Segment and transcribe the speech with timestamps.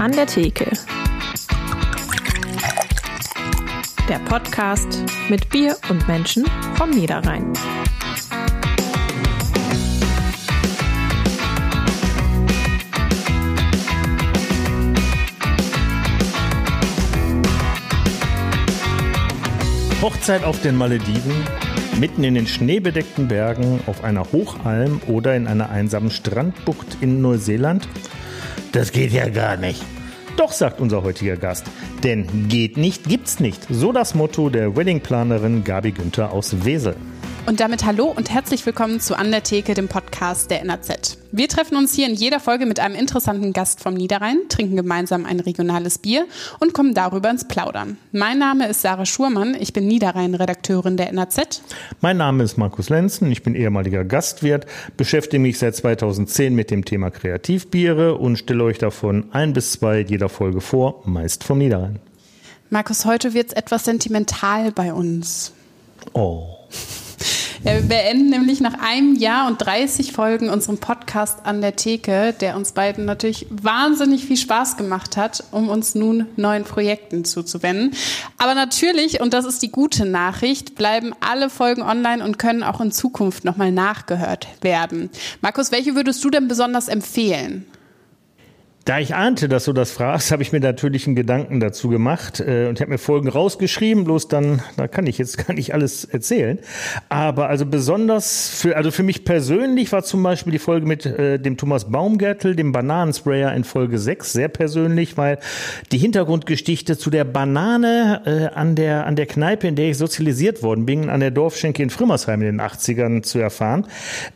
[0.00, 0.64] An der Theke.
[4.08, 7.52] Der Podcast mit Bier und Menschen vom Niederrhein.
[20.00, 21.34] Hochzeit auf den Malediven,
[21.98, 27.86] mitten in den schneebedeckten Bergen, auf einer Hochalm oder in einer einsamen Strandbucht in Neuseeland?
[28.72, 29.82] Das geht ja gar nicht.
[30.36, 31.66] Doch, sagt unser heutiger Gast.
[32.04, 33.66] Denn geht nicht, gibt's nicht.
[33.68, 36.96] So das Motto der Weddingplanerin Gabi Günther aus Wesel.
[37.46, 41.18] Und damit hallo und herzlich willkommen zu An der Theke, dem Podcast der NAZ.
[41.32, 45.26] Wir treffen uns hier in jeder Folge mit einem interessanten Gast vom Niederrhein, trinken gemeinsam
[45.26, 46.26] ein regionales Bier
[46.60, 47.96] und kommen darüber ins Plaudern.
[48.12, 51.62] Mein Name ist Sarah Schurmann, ich bin Niederrhein-Redakteurin der NAZ.
[52.00, 54.66] Mein Name ist Markus Lenzen, ich bin ehemaliger Gastwirt,
[54.96, 60.00] beschäftige mich seit 2010 mit dem Thema Kreativbiere und stelle euch davon ein bis zwei
[60.00, 62.00] jeder Folge vor, meist vom Niederrhein.
[62.68, 65.52] Markus, heute wird es etwas sentimental bei uns.
[66.12, 66.56] Oh.
[67.62, 72.56] Wir beenden nämlich nach einem Jahr und 30 Folgen unseren Podcast an der Theke, der
[72.56, 77.94] uns beiden natürlich wahnsinnig viel Spaß gemacht hat, um uns nun neuen Projekten zuzuwenden.
[78.38, 82.80] Aber natürlich, und das ist die gute Nachricht, bleiben alle Folgen online und können auch
[82.80, 85.10] in Zukunft nochmal nachgehört werden.
[85.42, 87.66] Markus, welche würdest du denn besonders empfehlen?
[88.86, 92.40] Da ich ahnte, dass du das fragst, habe ich mir natürlich einen Gedanken dazu gemacht
[92.40, 96.06] äh, und habe mir Folgen rausgeschrieben, bloß dann, da kann ich jetzt gar nicht alles
[96.06, 96.58] erzählen.
[97.10, 101.38] Aber also besonders für, also für mich persönlich war zum Beispiel die Folge mit äh,
[101.38, 105.38] dem Thomas Baumgärtel, dem Bananensprayer in Folge 6 sehr persönlich, weil
[105.92, 110.62] die Hintergrundgeschichte zu der Banane äh, an, der, an der Kneipe, in der ich sozialisiert
[110.62, 113.86] worden bin, an der Dorfschenke in Frimmersheim in den 80ern zu erfahren,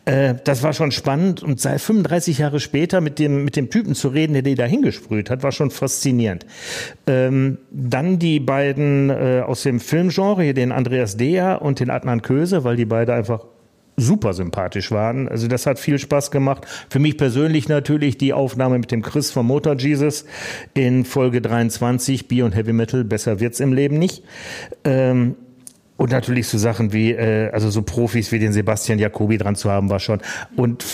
[0.04, 1.42] äh, das war schon spannend.
[1.42, 4.64] Und seit 35 Jahre später mit dem, mit dem Typen zu reden, der die da
[4.64, 6.46] hingesprüht hat, war schon faszinierend.
[7.06, 12.64] Ähm, dann die beiden äh, aus dem Filmgenre, den Andreas Dea und den Adnan Köse,
[12.64, 13.46] weil die beide einfach
[13.96, 15.28] super sympathisch waren.
[15.28, 16.66] Also das hat viel Spaß gemacht.
[16.90, 20.24] Für mich persönlich natürlich die Aufnahme mit dem Chris von Motor Jesus
[20.74, 24.24] in Folge 23, Bier und Heavy Metal, besser wird's im Leben nicht.
[24.84, 25.36] Ähm,
[25.96, 29.70] und natürlich so Sachen wie, äh, also so Profis wie den Sebastian Jacobi dran zu
[29.70, 30.20] haben, war schon.
[30.56, 30.84] Und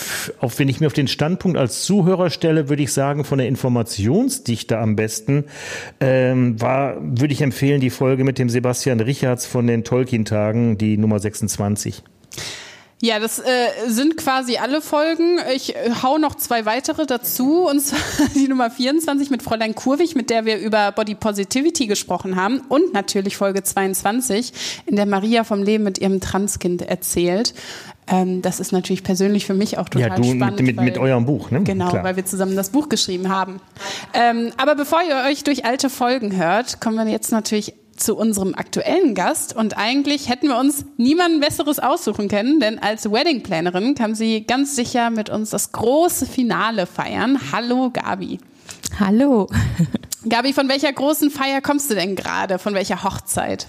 [0.41, 3.49] auch wenn ich mir auf den Standpunkt als Zuhörer stelle, würde ich sagen, von der
[3.49, 5.45] Informationsdichte am besten,
[6.01, 10.99] ähm, war, würde ich empfehlen, die Folge mit dem Sebastian Richards von den Tolkien-Tagen, die
[10.99, 12.03] Nummer 26.
[13.03, 13.45] Ja, das äh,
[13.87, 15.39] sind quasi alle Folgen.
[15.55, 17.99] Ich äh, hau noch zwei weitere dazu, und zwar
[18.35, 22.93] die Nummer 24 mit Fräulein Kurwig, mit der wir über Body Positivity gesprochen haben, und
[22.93, 24.53] natürlich Folge 22,
[24.85, 27.55] in der Maria vom Leben mit ihrem Transkind erzählt.
[28.07, 30.57] Ähm, das ist natürlich persönlich für mich auch total ja, du spannend.
[30.59, 31.63] Mit, mit, weil, mit eurem Buch, ne?
[31.63, 32.05] Genau, Klar.
[32.05, 33.61] weil wir zusammen das Buch geschrieben haben.
[34.13, 38.55] Ähm, aber bevor ihr euch durch alte Folgen hört, kommen wir jetzt natürlich zu unserem
[38.55, 44.15] aktuellen Gast und eigentlich hätten wir uns niemanden besseres aussuchen können, denn als Wedding-Plannerin kann
[44.15, 47.39] sie ganz sicher mit uns das große Finale feiern.
[47.53, 48.39] Hallo Gabi.
[48.99, 49.49] Hallo.
[50.29, 52.59] Gabi, von welcher großen Feier kommst du denn gerade?
[52.59, 53.67] Von welcher Hochzeit?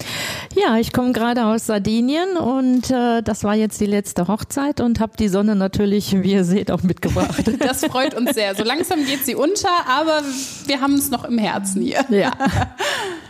[0.54, 5.00] Ja, ich komme gerade aus Sardinien und äh, das war jetzt die letzte Hochzeit und
[5.00, 7.44] habe die Sonne natürlich, wie ihr seht, auch mitgebracht.
[7.62, 8.56] Das freut uns sehr.
[8.56, 10.22] So langsam geht sie unter, aber
[10.66, 12.04] wir haben es noch im Herzen hier.
[12.10, 12.32] Ja.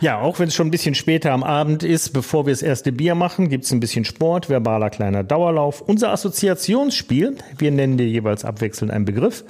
[0.01, 2.91] Ja, auch wenn es schon ein bisschen später am Abend ist, bevor wir das erste
[2.91, 5.81] Bier machen, gibt's ein bisschen Sport, verbaler kleiner Dauerlauf.
[5.81, 9.43] Unser Assoziationsspiel, wir nennen dir jeweils abwechselnd einen Begriff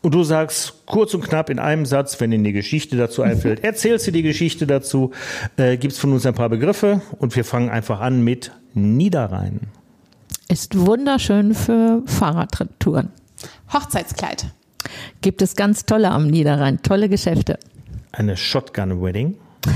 [0.00, 3.64] und du sagst kurz und knapp in einem Satz, wenn dir eine Geschichte dazu einfällt,
[3.64, 5.12] erzählst du die Geschichte dazu,
[5.56, 9.60] äh, gibst von uns ein paar Begriffe und wir fangen einfach an mit Niederrhein.
[10.48, 13.10] Ist wunderschön für Fahrradtouren.
[13.72, 14.46] Hochzeitskleid.
[15.20, 17.58] Gibt es ganz tolle am Niederrhein, tolle Geschäfte.
[18.12, 19.36] Eine Shotgun-Wedding.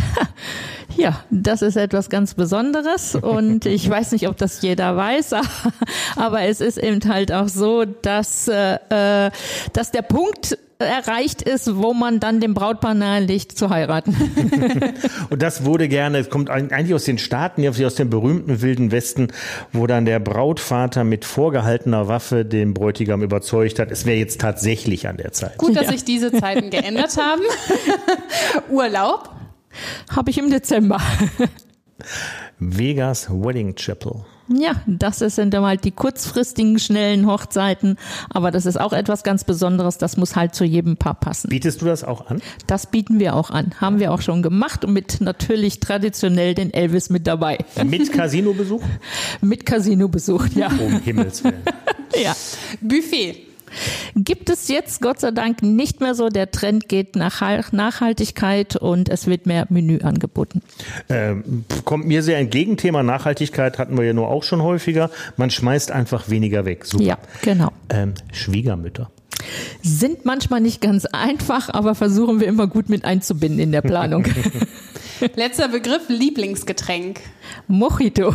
[0.96, 5.34] Ja, das ist etwas ganz Besonderes und ich weiß nicht, ob das jeder weiß,
[6.16, 9.30] aber es ist eben halt auch so, dass, äh,
[9.72, 14.14] dass der Punkt erreicht ist, wo man dann dem Brautpaar nahelegt zu heiraten.
[15.30, 19.28] Und das wurde gerne, es kommt eigentlich aus den Staaten, aus dem berühmten Wilden Westen,
[19.72, 25.08] wo dann der Brautvater mit vorgehaltener Waffe den Bräutigam überzeugt hat, es wäre jetzt tatsächlich
[25.08, 25.58] an der Zeit.
[25.58, 25.92] Gut, dass Ja.
[25.92, 27.42] sich diese Zeiten geändert haben.
[28.70, 29.30] Urlaub.
[30.14, 31.00] Habe ich im Dezember.
[32.58, 34.24] Vegas Wedding Chapel.
[34.58, 37.96] Ja, das sind dann halt die kurzfristigen, schnellen Hochzeiten.
[38.30, 39.98] Aber das ist auch etwas ganz Besonderes.
[39.98, 41.48] Das muss halt zu jedem Paar passen.
[41.48, 42.42] Bietest du das auch an?
[42.66, 43.72] Das bieten wir auch an.
[43.80, 47.58] Haben wir auch schon gemacht und mit natürlich traditionell den Elvis mit dabei.
[47.84, 48.82] Mit Casinobesuch?
[49.40, 50.68] Mit Casino besucht, ja.
[50.68, 51.62] Um Himmels Willen.
[52.22, 52.34] ja.
[52.80, 53.51] Buffet.
[54.14, 56.28] Gibt es jetzt Gott sei Dank nicht mehr so.
[56.28, 57.40] Der Trend geht nach
[57.72, 60.62] Nachhaltigkeit und es wird mehr Menü angeboten.
[61.08, 62.76] Ähm, kommt mir sehr entgegen.
[62.76, 65.10] Thema Nachhaltigkeit hatten wir ja nur auch schon häufiger.
[65.36, 66.84] Man schmeißt einfach weniger weg.
[66.84, 67.04] Super.
[67.04, 67.70] Ja, genau.
[67.90, 69.10] Ähm, Schwiegermütter.
[69.82, 74.24] Sind manchmal nicht ganz einfach, aber versuchen wir immer gut mit einzubinden in der Planung.
[75.36, 77.20] Letzter Begriff, Lieblingsgetränk.
[77.68, 78.34] Mojito.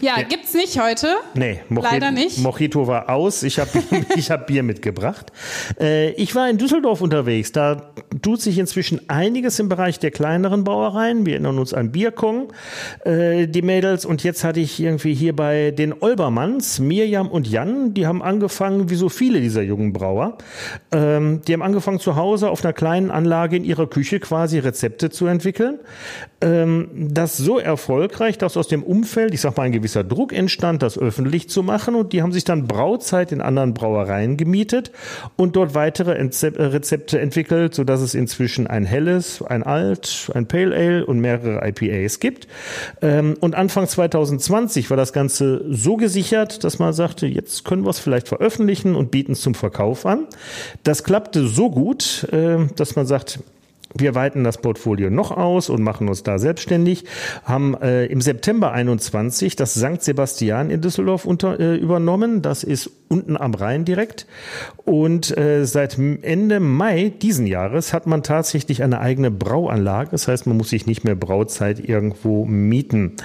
[0.00, 1.08] Ja, ja, gibt's nicht heute.
[1.34, 2.38] Nee, Mojito, leider nicht.
[2.38, 3.42] Mojito war aus.
[3.42, 3.70] Ich habe
[4.16, 5.32] ich hab Bier mitgebracht.
[5.78, 7.52] Äh, ich war in Düsseldorf unterwegs.
[7.52, 11.26] Da tut sich inzwischen einiges im Bereich der kleineren Brauereien.
[11.26, 12.52] Wir erinnern uns an Bierkong,
[13.04, 14.04] äh, die Mädels.
[14.04, 18.90] Und jetzt hatte ich irgendwie hier bei den Olbermanns, Mirjam und Jan, die haben angefangen,
[18.90, 20.38] wie so viele dieser jungen Brauer,
[20.92, 25.10] ähm, die haben angefangen zu Hause auf einer kleinen Anlage in ihrer Küche quasi Rezepte
[25.10, 25.78] zu entwickeln.
[26.42, 30.82] Ähm, das so erfolgreich, dass aus dem Umfeld, ich sag mal, ein gewisser Druck entstand,
[30.82, 31.94] das öffentlich zu machen.
[31.94, 34.90] Und die haben sich dann Brauzeit in anderen Brauereien gemietet
[35.36, 40.74] und dort weitere äh, Rezepte entwickelt, sodass es inzwischen ein helles, ein alt, ein Pale
[40.74, 42.48] Ale und mehrere IPAs gibt.
[43.02, 47.90] Ähm, und Anfang 2020 war das Ganze so gesichert, dass man sagte, jetzt können wir
[47.90, 50.26] es vielleicht veröffentlichen und bieten es zum Verkauf an.
[50.84, 53.40] Das klappte so gut, äh, dass man sagt,
[53.94, 57.04] wir weiten das Portfolio noch aus und machen uns da selbstständig.
[57.44, 60.00] Haben äh, im September 21 das St.
[60.00, 62.40] Sebastian in Düsseldorf unter, äh, übernommen.
[62.40, 64.26] Das ist unten am Rhein direkt.
[64.84, 70.10] Und äh, seit Ende Mai diesen Jahres hat man tatsächlich eine eigene Brauanlage.
[70.12, 73.16] Das heißt, man muss sich nicht mehr Brauzeit irgendwo mieten.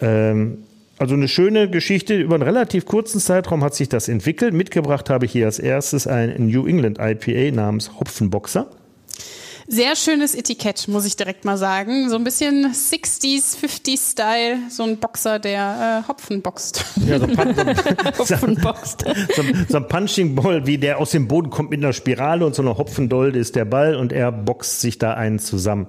[0.00, 0.58] Ähm,
[0.98, 2.16] also eine schöne Geschichte.
[2.16, 4.52] Über einen relativ kurzen Zeitraum hat sich das entwickelt.
[4.52, 8.68] Mitgebracht habe ich hier als erstes ein New England IPA namens Hopfenboxer.
[9.70, 12.08] Sehr schönes Etikett, muss ich direkt mal sagen.
[12.08, 16.86] So ein bisschen 60s, 50s Style, so ein Boxer, der äh, Hopfen boxt.
[17.06, 17.76] Ja, so, ein,
[18.14, 19.04] so, boxt.
[19.36, 22.54] so, so ein Punching Ball, wie der aus dem Boden kommt mit einer Spirale und
[22.54, 25.88] so eine Hopfendolde ist der Ball und er boxt sich da einen zusammen.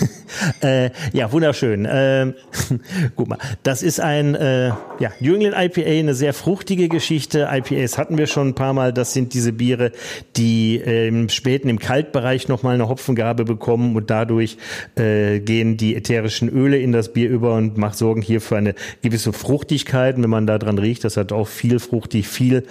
[0.60, 1.86] äh, ja, wunderschön.
[1.86, 2.34] Äh,
[3.16, 4.68] guck mal, das ist ein äh,
[4.98, 7.48] ja, England IPA, eine sehr fruchtige Geschichte.
[7.50, 8.92] IPAs hatten wir schon ein paar Mal.
[8.92, 9.92] Das sind diese Biere,
[10.36, 14.56] die äh, im späten, im Kaltbereich nochmal eine Hopfen Hopfengabe bekommen und dadurch
[14.96, 18.74] äh, gehen die ätherischen Öle in das Bier über und macht sorgen hier für eine
[19.02, 20.20] gewisse Fruchtigkeit.
[20.20, 22.64] wenn man da dran riecht, das hat auch viel fruchtig, viel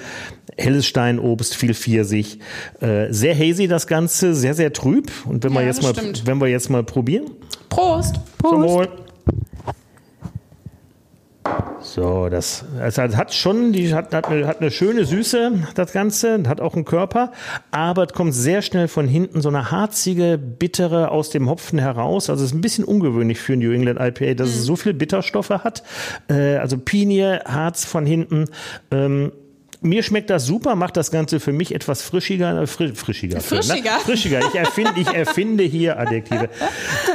[0.58, 2.40] helles Steinobst, viel Pfirsich.
[2.82, 5.12] Äh, sehr hazy das Ganze, sehr, sehr trüb.
[5.26, 6.24] Und wenn ja, wir jetzt mal, stimmt.
[6.26, 7.26] wenn wir jetzt mal probieren.
[7.70, 8.16] Prost!
[8.38, 8.54] Prost!
[8.54, 9.05] Zum Wohl.
[11.86, 16.44] So, das, also hat schon, die hat, hat, eine, hat eine schöne Süße, das Ganze,
[16.48, 17.32] hat auch einen Körper,
[17.70, 22.30] aber es kommt sehr schnell von hinten so eine harzige, bittere aus dem Hopfen heraus.
[22.30, 24.56] Also es ist ein bisschen ungewöhnlich für ein New England IPA, dass mhm.
[24.56, 25.84] es so viel Bitterstoffe hat.
[26.28, 28.46] Äh, also Pinie, Harz von hinten.
[28.90, 29.32] Ähm,
[29.82, 32.62] mir schmeckt das super, macht das Ganze für mich etwas frischiger.
[32.62, 33.40] Äh, fri frischiger.
[33.40, 33.92] Frischiger.
[33.92, 34.04] Für, ne?
[34.04, 34.40] Frischiger.
[34.48, 36.50] Ich erfinde, ich erfinde hier Adjektive.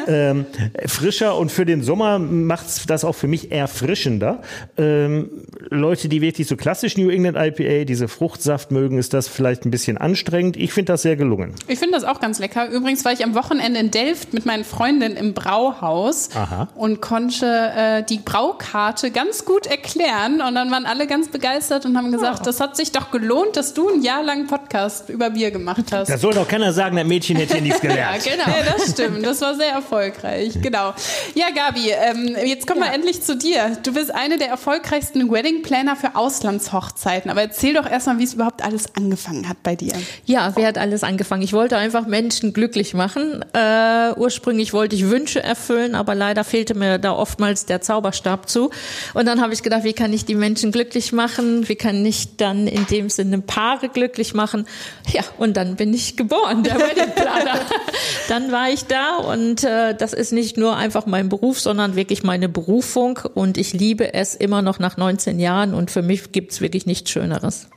[0.06, 0.46] Ähm,
[0.86, 4.40] frischer und für den Sommer macht das auch für mich erfrischender.
[4.76, 5.30] Ähm,
[5.68, 9.70] Leute, die wirklich so klassisch New England IPA, diese Fruchtsaft mögen, ist das vielleicht ein
[9.70, 10.56] bisschen anstrengend.
[10.56, 11.54] Ich finde das sehr gelungen.
[11.68, 12.68] Ich finde das auch ganz lecker.
[12.70, 16.68] Übrigens war ich am Wochenende in Delft mit meinen Freundinnen im Brauhaus Aha.
[16.74, 17.46] und konnte
[17.76, 20.40] äh, die Braukarte ganz gut erklären.
[20.40, 22.44] Und dann waren alle ganz begeistert und haben gesagt, oh.
[22.50, 26.10] Das hat sich doch gelohnt, dass du ein Jahr lang Podcast über Bier gemacht hast.
[26.10, 28.26] Da soll doch keiner sagen, das Mädchen hätte hier nichts gelernt.
[28.26, 28.48] ja, genau.
[28.48, 29.24] Ja, das stimmt.
[29.24, 30.54] Das war sehr erfolgreich.
[30.60, 30.92] Genau.
[31.36, 32.86] Ja, Gabi, ähm, jetzt kommen ja.
[32.86, 33.78] wir endlich zu dir.
[33.84, 37.30] Du bist eine der erfolgreichsten Wedding Planner für Auslandshochzeiten.
[37.30, 39.92] Aber erzähl doch erstmal, wie es überhaupt alles angefangen hat bei dir.
[40.24, 41.42] Ja, wie hat alles angefangen?
[41.42, 43.44] Ich wollte einfach Menschen glücklich machen.
[43.52, 48.70] Äh, ursprünglich wollte ich Wünsche erfüllen, aber leider fehlte mir da oftmals der Zauberstab zu.
[49.14, 51.68] Und dann habe ich gedacht, wie kann ich die Menschen glücklich machen?
[51.68, 54.66] Wie kann ich dann in dem Sinne Paare glücklich machen.
[55.12, 57.60] Ja, und dann bin ich geboren, der Weddingplaner.
[58.28, 62.22] dann war ich da und äh, das ist nicht nur einfach mein Beruf, sondern wirklich
[62.22, 66.60] meine Berufung und ich liebe es immer noch nach 19 Jahren und für mich gibt's
[66.60, 67.68] wirklich nichts Schöneres.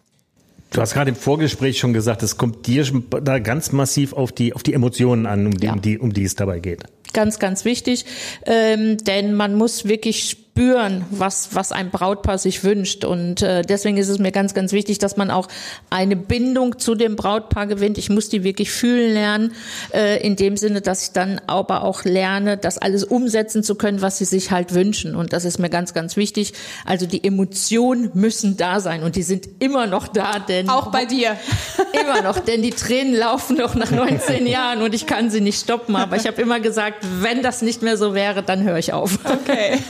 [0.73, 2.83] Du hast gerade im Vorgespräch schon gesagt, es kommt dir
[3.23, 5.73] da ganz massiv auf die, auf die Emotionen an, um die, ja.
[5.73, 6.83] um die, um die es dabei geht.
[7.13, 8.05] Ganz, ganz wichtig,
[8.47, 13.05] ähm, denn man muss wirklich spüren, was, was ein Brautpaar sich wünscht.
[13.05, 15.47] Und äh, deswegen ist es mir ganz, ganz wichtig, dass man auch
[15.89, 17.97] eine Bindung zu dem Brautpaar gewinnt.
[17.97, 19.53] Ich muss die wirklich fühlen lernen,
[19.95, 24.03] äh, in dem Sinne, dass ich dann aber auch lerne, das alles umsetzen zu können,
[24.03, 25.15] was sie sich halt wünschen.
[25.15, 26.53] Und das ist mir ganz, ganz wichtig.
[26.85, 31.05] Also die Emotionen müssen da sein und die sind immer noch da, denn auch bei
[31.05, 31.35] dir
[31.99, 35.59] immer noch, denn die Tränen laufen noch nach 19 Jahren und ich kann sie nicht
[35.59, 35.95] stoppen.
[35.95, 39.17] Aber ich habe immer gesagt, wenn das nicht mehr so wäre, dann höre ich auf.
[39.25, 39.79] Okay.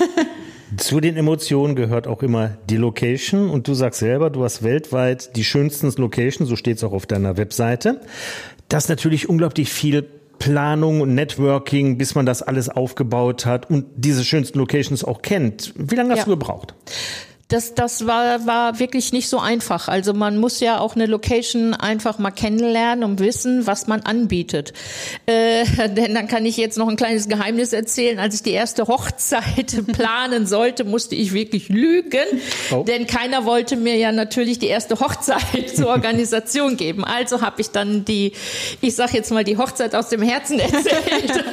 [0.78, 5.36] Zu den Emotionen gehört auch immer die Location und du sagst selber, du hast weltweit
[5.36, 8.02] die schönsten Locations, so steht es auch auf deiner Webseite.
[8.70, 10.08] Das ist natürlich unglaublich viel
[10.40, 15.74] Planung und Networking, bis man das alles aufgebaut hat und diese schönsten Locations auch kennt.
[15.76, 16.26] Wie lange hast ja.
[16.26, 16.74] du gebraucht?
[17.54, 19.88] Das, das war, war wirklich nicht so einfach.
[19.88, 24.74] Also man muss ja auch eine Location einfach mal kennenlernen und wissen, was man anbietet.
[25.28, 28.18] Äh, denn dann kann ich jetzt noch ein kleines Geheimnis erzählen.
[28.18, 32.26] Als ich die erste Hochzeit planen sollte, musste ich wirklich lügen.
[32.72, 32.84] Oh.
[32.84, 37.06] Denn keiner wollte mir ja natürlich die erste Hochzeit zur Organisation geben.
[37.06, 38.34] Also habe ich dann die,
[38.82, 41.44] ich sag jetzt mal, die Hochzeit aus dem Herzen erzählt.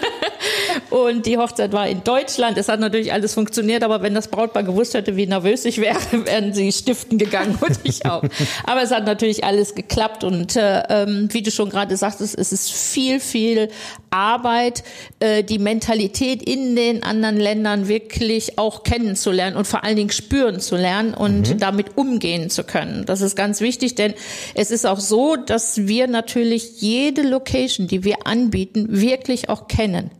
[0.88, 2.56] und die Hochzeit war in Deutschland.
[2.56, 5.89] Es hat natürlich alles funktioniert, aber wenn das Brautpaar gewusst hätte, wie nervös ich wäre,
[5.90, 8.22] wäre, wären sie stiften gegangen und ich auch.
[8.64, 12.52] Aber es hat natürlich alles geklappt und äh, ähm, wie du schon gerade sagtest, es
[12.52, 13.68] ist viel, viel
[14.10, 14.82] Arbeit,
[15.20, 20.60] äh, die Mentalität in den anderen Ländern wirklich auch kennenzulernen und vor allen Dingen spüren
[20.60, 21.58] zu lernen und mhm.
[21.58, 23.04] damit umgehen zu können.
[23.06, 24.14] Das ist ganz wichtig, denn
[24.54, 30.10] es ist auch so, dass wir natürlich jede Location, die wir anbieten, wirklich auch kennen.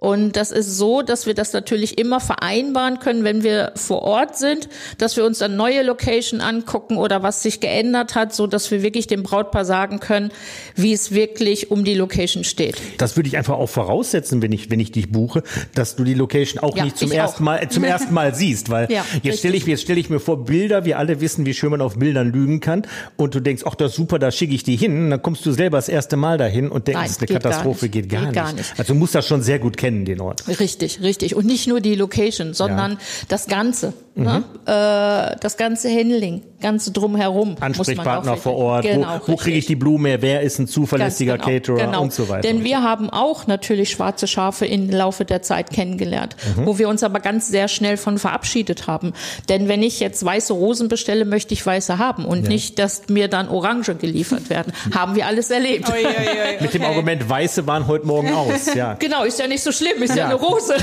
[0.00, 4.38] Und das ist so, dass wir das natürlich immer vereinbaren können, wenn wir vor Ort
[4.38, 8.70] sind, dass wir uns dann neue Location angucken oder was sich geändert hat, so dass
[8.70, 10.30] wir wirklich dem Brautpaar sagen können,
[10.76, 12.76] wie es wirklich um die Location steht.
[12.98, 15.42] Das würde ich einfach auch voraussetzen, wenn ich, wenn ich dich buche,
[15.74, 17.46] dass du die Location auch ja, nicht zum ersten auch.
[17.46, 20.10] Mal, äh, zum ersten Mal siehst, weil ja, jetzt stelle ich mir, jetzt stelle ich
[20.10, 22.86] mir vor Bilder, wir alle wissen, wie schön man auf Bildern lügen kann
[23.16, 25.50] und du denkst, ach, das ist super, da schicke ich die hin, dann kommst du
[25.50, 28.74] selber das erste Mal dahin und denkst, Nein, eine Katastrophe geht, gar, geht gar, nicht.
[28.78, 30.46] Also du musst das schon sehr gut kennen kennen den Ort.
[30.60, 31.34] Richtig, richtig.
[31.34, 32.98] Und nicht nur die Location, sondern ja.
[33.28, 33.94] das Ganze.
[34.18, 34.44] Ne?
[34.66, 34.72] Mhm.
[34.72, 35.32] Ne?
[35.34, 37.56] Äh, das ganze Handling, ganze drumherum.
[37.60, 38.84] Ansprechpartner vor Ort.
[38.84, 40.20] Genau, wo, wo kriege ich die Blume?
[40.20, 42.02] Wer ist ein zuverlässiger genau, Caterer genau.
[42.02, 42.42] und so weiter.
[42.42, 46.66] Denn wir haben auch natürlich schwarze Schafe im Laufe der Zeit kennengelernt, mhm.
[46.66, 49.12] wo wir uns aber ganz sehr schnell von verabschiedet haben.
[49.48, 52.48] Denn wenn ich jetzt weiße Rosen bestelle, möchte ich weiße haben und ja.
[52.48, 54.72] nicht, dass mir dann Orange geliefert werden.
[54.94, 55.88] haben wir alles erlebt.
[55.88, 58.74] Oi, oi, oi, Mit dem Argument, weiße waren heute Morgen aus.
[58.74, 58.96] Ja.
[59.08, 60.74] Genau, ist ja nicht so schlimm, ist ja, ja eine Rose.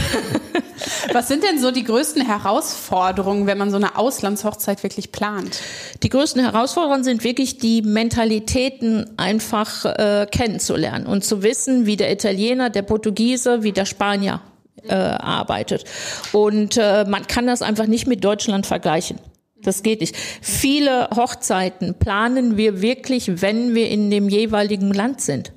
[1.12, 5.60] Was sind denn so die größten Herausforderungen, wenn man so eine Auslandshochzeit wirklich plant?
[6.04, 12.12] Die größten Herausforderungen sind wirklich die Mentalitäten einfach äh, kennenzulernen und zu wissen, wie der
[12.12, 14.42] Italiener, der Portugiese, wie der Spanier
[14.88, 15.86] äh, arbeitet.
[16.32, 19.20] Und äh, man kann das einfach nicht mit Deutschland vergleichen.
[19.64, 20.16] Das geht nicht.
[20.42, 25.52] Viele Hochzeiten planen wir wirklich, wenn wir in dem jeweiligen Land sind.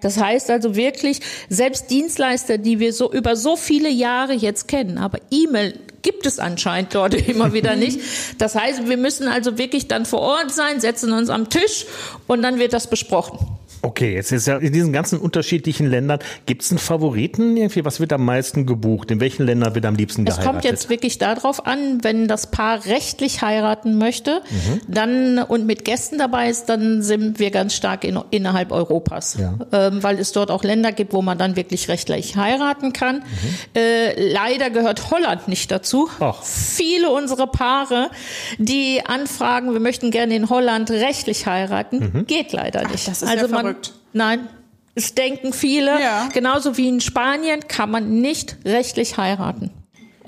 [0.00, 4.98] Das heißt also wirklich, selbst Dienstleister, die wir so über so viele Jahre jetzt kennen,
[4.98, 8.00] aber E-Mail gibt es anscheinend dort immer wieder nicht.
[8.38, 11.84] Das heißt, wir müssen also wirklich dann vor Ort sein, setzen uns am Tisch
[12.28, 13.38] und dann wird das besprochen.
[13.86, 17.84] Okay, jetzt ist ja in diesen ganzen unterschiedlichen Ländern, gibt es einen Favoriten irgendwie?
[17.84, 19.12] Was wird am meisten gebucht?
[19.12, 20.44] In welchen Ländern wird am liebsten geheiratet?
[20.44, 24.80] Es kommt jetzt wirklich darauf an, wenn das Paar rechtlich heiraten möchte, mhm.
[24.88, 29.54] dann und mit Gästen dabei ist, dann sind wir ganz stark in, innerhalb Europas, ja.
[29.70, 33.18] ähm, weil es dort auch Länder gibt, wo man dann wirklich rechtlich heiraten kann.
[33.18, 33.80] Mhm.
[33.80, 36.08] Äh, leider gehört Holland nicht dazu.
[36.18, 36.42] Ach.
[36.42, 38.10] Viele unserer Paare,
[38.58, 42.26] die anfragen, wir möchten gerne in Holland rechtlich heiraten, mhm.
[42.26, 43.04] geht leider nicht.
[43.04, 43.94] Ach, das ist also ja man verrückt.
[44.12, 44.48] Nein,
[44.94, 46.00] es denken viele.
[46.00, 46.28] Ja.
[46.32, 49.70] Genauso wie in Spanien kann man nicht rechtlich heiraten.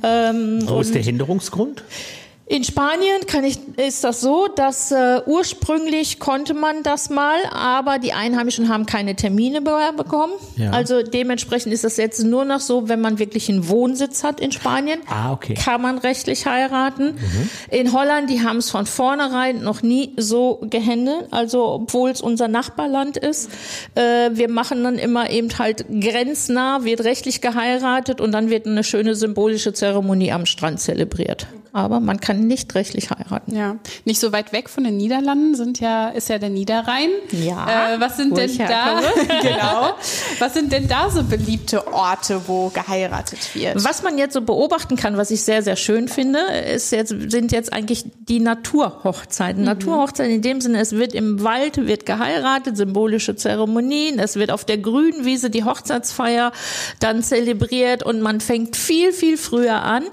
[0.02, 1.82] Ähm, Wo ist der Hinderungsgrund?
[2.50, 7.98] In Spanien kann ich, ist das so, dass äh, ursprünglich konnte man das mal, aber
[7.98, 10.32] die Einheimischen haben keine Termine bekommen.
[10.56, 10.70] Ja.
[10.70, 14.50] Also dementsprechend ist das jetzt nur noch so, wenn man wirklich einen Wohnsitz hat in
[14.50, 15.54] Spanien, ah, okay.
[15.54, 17.16] kann man rechtlich heiraten.
[17.16, 17.50] Mhm.
[17.70, 22.48] In Holland, die haben es von vornherein noch nie so gehandelt, also obwohl es unser
[22.48, 23.50] Nachbarland ist.
[23.94, 28.84] Äh, wir machen dann immer eben halt grenznah, wird rechtlich geheiratet und dann wird eine
[28.84, 33.54] schöne symbolische Zeremonie am Strand zelebriert aber man kann nicht rechtlich heiraten.
[33.54, 37.10] Ja, nicht so weit weg von den Niederlanden sind ja ist ja der Niederrhein.
[37.32, 37.94] Ja.
[37.94, 39.00] Äh, was sind denn da?
[39.42, 39.94] genau.
[40.38, 43.84] Was sind denn da so beliebte Orte, wo geheiratet wird?
[43.84, 46.40] Was man jetzt so beobachten kann, was ich sehr sehr schön finde,
[46.74, 49.60] ist jetzt sind jetzt eigentlich die Naturhochzeiten.
[49.60, 49.66] Mhm.
[49.66, 54.64] Naturhochzeiten in dem Sinne, es wird im Wald wird geheiratet, symbolische Zeremonien, es wird auf
[54.64, 56.52] der grünen Wiese die Hochzeitsfeier
[57.00, 60.04] dann zelebriert und man fängt viel viel früher an.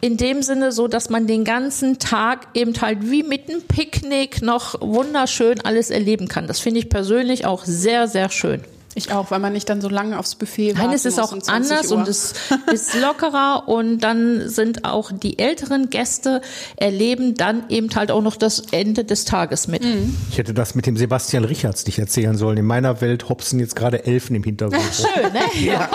[0.00, 3.62] In dem Sinne so, dass dass man den ganzen Tag eben halt wie mit einem
[3.62, 6.46] Picknick noch wunderschön alles erleben kann.
[6.46, 8.62] Das finde ich persönlich auch sehr, sehr schön.
[8.94, 11.90] Ich auch, weil man nicht dann so lange aufs Buffet Nein, es ist auch anders
[11.90, 11.98] Uhr.
[11.98, 12.34] und es
[12.72, 16.42] ist lockerer und dann sind auch die älteren Gäste
[16.76, 19.82] erleben dann eben halt auch noch das Ende des Tages mit.
[19.82, 20.16] Mhm.
[20.30, 22.58] Ich hätte das mit dem Sebastian Richards nicht erzählen sollen.
[22.58, 24.82] In meiner Welt hopsen jetzt gerade Elfen im Hintergrund.
[24.94, 25.40] Schön, ne?
[25.62, 25.88] Ja.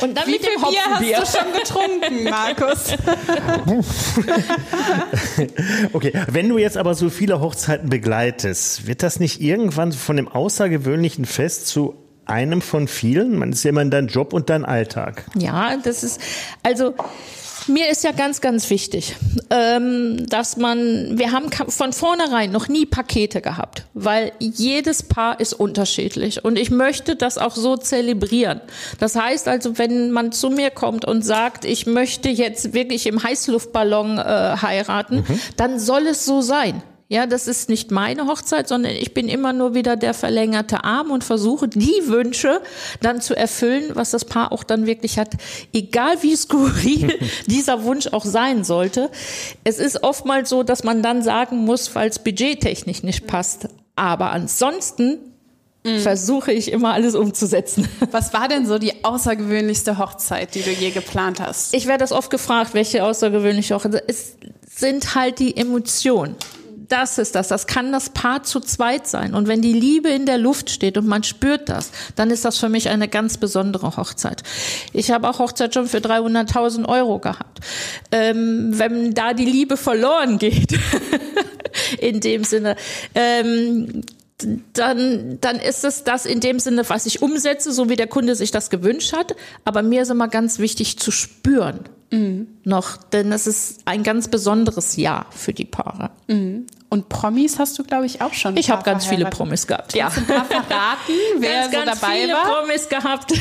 [0.00, 2.94] Und dann Wie mit dem Bier hast du schon getrunken, Markus?
[5.92, 10.28] okay, wenn du jetzt aber so viele Hochzeiten begleitest, wird das nicht irgendwann von dem
[10.28, 11.94] außergewöhnlichen Fest zu
[12.26, 13.38] einem von vielen?
[13.38, 15.24] Man ist ja immer dein Job und dein Alltag.
[15.36, 16.20] Ja, das ist,
[16.62, 16.94] also,
[17.66, 19.16] mir ist ja ganz, ganz wichtig,
[19.50, 25.54] ähm, dass man, wir haben von vornherein noch nie Pakete gehabt, weil jedes Paar ist
[25.54, 28.60] unterschiedlich und ich möchte das auch so zelebrieren.
[28.98, 33.22] Das heißt also, wenn man zu mir kommt und sagt, ich möchte jetzt wirklich im
[33.22, 34.22] Heißluftballon äh,
[34.60, 35.40] heiraten, mhm.
[35.56, 36.82] dann soll es so sein.
[37.08, 41.10] Ja, das ist nicht meine Hochzeit, sondern ich bin immer nur wieder der verlängerte Arm
[41.10, 42.62] und versuche die Wünsche
[43.02, 45.32] dann zu erfüllen, was das Paar auch dann wirklich hat.
[45.74, 47.12] Egal wie skurril
[47.46, 49.10] dieser Wunsch auch sein sollte.
[49.64, 53.68] Es ist oftmals so, dass man dann sagen muss, weil es budgettechnisch nicht passt.
[53.96, 55.18] Aber ansonsten
[55.86, 55.98] Mhm.
[56.00, 57.86] versuche ich immer alles umzusetzen.
[58.10, 61.74] Was war denn so die außergewöhnlichste Hochzeit, die du je geplant hast?
[61.74, 64.02] Ich werde das oft gefragt, welche außergewöhnliche Hochzeit.
[64.06, 64.36] Es
[64.74, 66.36] sind halt die Emotionen
[66.88, 67.48] das ist das.
[67.48, 69.34] Das kann das Paar zu zweit sein.
[69.34, 72.58] Und wenn die Liebe in der Luft steht und man spürt das, dann ist das
[72.58, 74.42] für mich eine ganz besondere Hochzeit.
[74.92, 77.60] Ich habe auch Hochzeit schon für 300.000 Euro gehabt.
[78.12, 80.78] Ähm, wenn da die Liebe verloren geht,
[82.00, 82.76] in dem Sinne,
[83.14, 84.02] ähm,
[84.72, 88.34] dann, dann ist es das in dem Sinne, was ich umsetze, so wie der Kunde
[88.34, 89.36] sich das gewünscht hat.
[89.64, 91.80] Aber mir ist immer ganz wichtig zu spüren
[92.14, 92.46] mhm.
[92.64, 96.10] noch, denn es ist ein ganz besonderes Jahr für die Paare.
[96.28, 96.66] Mhm.
[96.94, 98.56] Und Promis hast du, glaube ich, auch schon.
[98.56, 99.96] Ich habe ganz viele Promis gehabt.
[99.96, 100.04] Ja.
[100.04, 102.44] Kannst du ein paar verraten, wer ganz, so ganz dabei viele war?
[102.44, 103.32] Promis gehabt.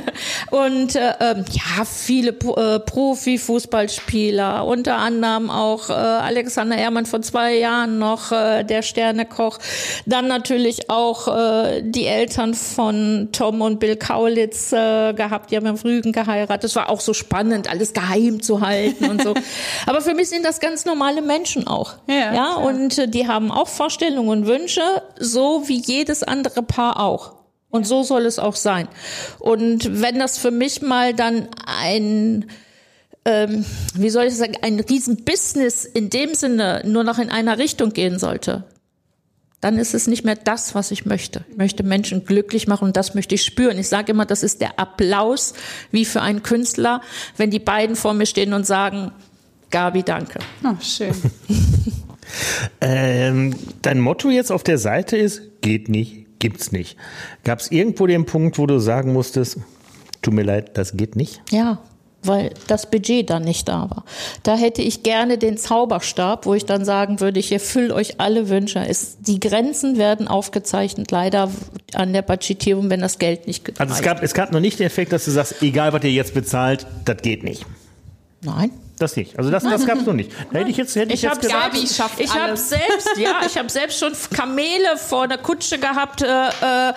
[0.50, 7.54] Und äh, ähm, ja, viele äh, Profi-Fußballspieler, unter anderem auch äh, Alexander Ehrmann vor zwei
[7.56, 9.58] Jahren noch, äh, der Sternekoch.
[10.06, 15.66] Dann natürlich auch äh, die Eltern von Tom und Bill Kaulitz äh, gehabt, die haben
[15.66, 16.64] im Rügen geheiratet.
[16.64, 19.34] Das war auch so spannend, alles geheim zu halten und so.
[19.86, 21.96] Aber für mich sind das ganz normale Menschen auch.
[22.06, 27.34] Ja, ja und die haben auch Vorstellungen und Wünsche, so wie jedes andere Paar auch.
[27.70, 28.86] Und so soll es auch sein.
[29.38, 32.50] Und wenn das für mich mal dann ein,
[33.24, 37.94] ähm, wie soll ich sagen, ein Riesenbusiness in dem Sinne nur noch in einer Richtung
[37.94, 38.64] gehen sollte,
[39.62, 41.44] dann ist es nicht mehr das, was ich möchte.
[41.50, 43.78] Ich möchte Menschen glücklich machen und das möchte ich spüren.
[43.78, 45.54] Ich sage immer, das ist der Applaus
[45.92, 47.00] wie für einen Künstler,
[47.36, 49.12] wenn die beiden vor mir stehen und sagen,
[49.70, 50.40] Gabi, danke.
[50.64, 51.14] Oh, schön.
[52.80, 56.96] Ähm, dein Motto jetzt auf der Seite ist, geht nicht, gibt's nicht.
[57.44, 59.58] Gab es irgendwo den Punkt, wo du sagen musstest,
[60.22, 61.42] tut mir leid, das geht nicht?
[61.50, 61.78] Ja,
[62.24, 64.04] weil das Budget dann nicht da war.
[64.42, 68.48] Da hätte ich gerne den Zauberstab, wo ich dann sagen würde, ich erfülle euch alle
[68.48, 68.84] Wünsche.
[68.86, 71.50] Es, die Grenzen werden aufgezeichnet, leider
[71.94, 73.80] an der Budgetierung, wenn das Geld nicht gereicht.
[73.80, 76.12] Also es gab, es gab noch nicht den Effekt, dass du sagst, egal was ihr
[76.12, 77.66] jetzt bezahlt, das geht nicht.
[78.42, 78.70] Nein.
[79.02, 79.36] Das nicht.
[79.36, 80.30] Also das, das gab es noch nicht.
[80.52, 83.40] Da hätte ich jetzt, hätte ich, ich jetzt gesagt, Gabi schafft ich habe selbst, ja,
[83.44, 86.94] ich habe selbst schon Kamele vor der Kutsche gehabt, äh, äh,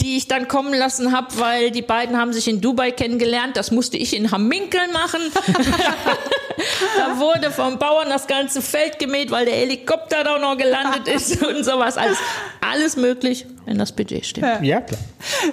[0.00, 3.56] die ich dann kommen lassen habe, weil die beiden haben sich in Dubai kennengelernt.
[3.56, 5.20] Das musste ich in Hamminkeln machen.
[6.96, 11.42] da wurde vom Bauern das ganze Feld gemäht, weil der Helikopter da noch gelandet ist
[11.42, 11.96] und sowas.
[11.96, 12.18] Alles,
[12.60, 14.46] alles möglich, wenn das Budget stimmt.
[14.46, 15.00] Ja, ja klar.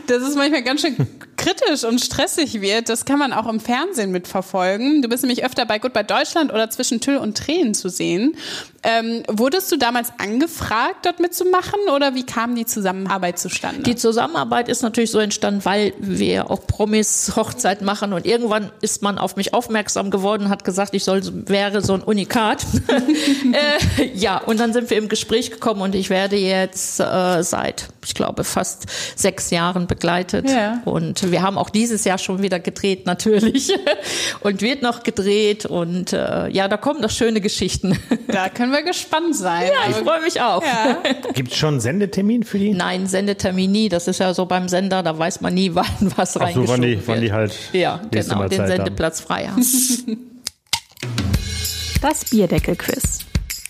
[0.07, 0.95] Das ist manchmal ganz schön
[1.35, 5.01] kritisch und stressig wird, das kann man auch im Fernsehen mitverfolgen.
[5.01, 8.37] Du bist nämlich öfter bei Goodbye Deutschland oder zwischen Tüll und Tränen zu sehen.
[8.85, 13.81] Ähm, wurdest du damals angefragt, dort mitzumachen oder wie kam die Zusammenarbeit zustande?
[13.83, 19.01] Die Zusammenarbeit ist natürlich so entstanden, weil wir auch Promis Hochzeit machen und irgendwann ist
[19.01, 22.65] man auf mich aufmerksam geworden und hat gesagt, ich soll, wäre so ein Unikat.
[23.97, 27.87] äh, ja, und dann sind wir im Gespräch gekommen und ich werde jetzt äh, seit,
[28.05, 30.81] ich glaube, fast sechs Jahren begleitet ja.
[30.85, 33.73] und wir haben auch dieses Jahr schon wieder gedreht, natürlich.
[34.41, 35.65] Und wird noch gedreht.
[35.65, 37.97] Und äh, ja, da kommen noch schöne Geschichten.
[38.27, 39.67] Da können wir gespannt sein.
[39.67, 40.63] Ja, ich freue mich auch.
[40.63, 40.97] Ja.
[41.33, 42.73] Gibt es schon einen Sendetermin für die?
[42.73, 43.89] Nein, Sendetermin nie.
[43.89, 45.85] Das ist ja so beim Sender, da weiß man nie, wann
[46.15, 49.27] was Ach so, wann die, wann die halt ja, genau, den Sendeplatz haben.
[49.27, 49.61] frei haben.
[52.01, 53.25] Das Bierdeckel-Quiz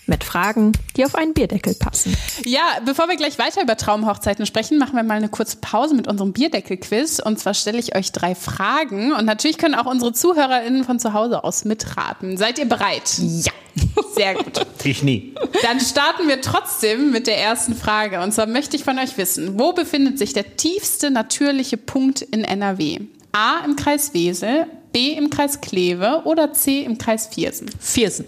[0.06, 2.16] mit Fragen, die auf einen Bierdeckel passen.
[2.44, 6.08] Ja, bevor wir gleich weiter über Traumhochzeiten sprechen, machen wir mal eine kurze Pause mit
[6.08, 7.20] unserem Bierdeckel-Quiz.
[7.20, 9.12] Und zwar stelle ich euch drei Fragen.
[9.12, 12.36] Und natürlich können auch unsere ZuhörerInnen von zu Hause aus mitraten.
[12.36, 13.18] Seid ihr bereit?
[13.18, 13.52] Ja.
[14.14, 14.66] Sehr gut.
[14.84, 15.34] Ich nie.
[15.62, 18.20] Dann starten wir trotzdem mit der ersten Frage.
[18.20, 22.44] Und zwar möchte ich von euch wissen, wo befindet sich der tiefste natürliche Punkt in
[22.44, 23.00] NRW?
[23.32, 27.68] A im Kreis Wesel, B im Kreis Kleve oder C im Kreis Viersen?
[27.78, 28.24] Viersen.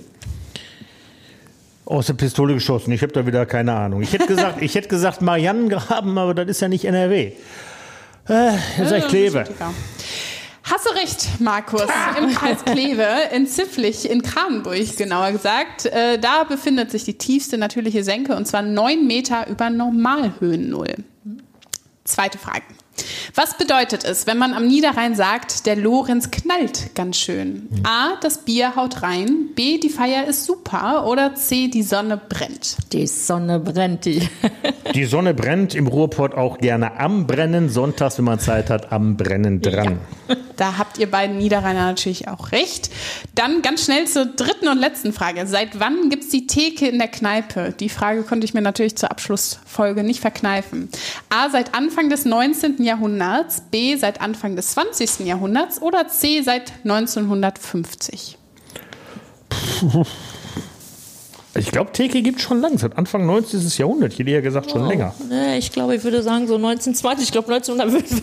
[1.88, 2.92] Aus der Pistole geschossen.
[2.92, 4.03] Ich habe da wieder keine Ahnung.
[4.03, 7.33] Ich hätte gesagt, ich hätte gesagt Mariannengraben, aber das ist ja nicht NRW.
[8.29, 9.44] Äh, jetzt sag ich Kleve.
[10.64, 11.87] Hast du recht, Markus.
[12.18, 15.87] Im Kreis Kleve, in Zifflich, in Kranenburg genauer gesagt.
[15.87, 20.94] Äh, da befindet sich die tiefste natürliche Senke und zwar neun Meter über Normalhöhennull.
[22.05, 22.64] Zweite Frage.
[23.35, 27.69] Was bedeutet es, wenn man am Niederrhein sagt, der Lorenz knallt ganz schön?
[27.85, 32.77] A, das Bier haut rein, B, die Feier ist super oder C, die Sonne brennt?
[32.93, 34.29] Die Sonne brennt die.
[34.95, 37.69] Die Sonne brennt im Ruhrpott auch gerne am Brennen.
[37.69, 40.01] Sonntags, wenn man Zeit hat, am Brennen dran.
[40.57, 42.91] Da habt ihr beiden Niederrheiner natürlich auch recht.
[43.35, 45.47] Dann ganz schnell zur dritten und letzten Frage.
[45.47, 47.73] Seit wann gibt es die Theke in der Kneipe?
[47.79, 50.89] Die Frage konnte ich mir natürlich zur Abschlussfolge nicht verkneifen.
[51.29, 52.83] A, seit Anfang des 19.
[52.83, 52.88] Jahrhunderts,
[53.70, 55.20] B, seit Anfang des 20.
[55.20, 58.37] Jahrhunderts oder C, seit 1950?
[61.55, 63.68] Ich glaube, Theke gibt schon lang, seit Anfang 19.
[63.79, 64.12] Jahrhundert.
[64.12, 65.14] Ich hätte ja gesagt, schon länger.
[65.29, 67.24] Nee, ich glaube, ich würde sagen so 1920.
[67.24, 68.22] Ich glaube 1905.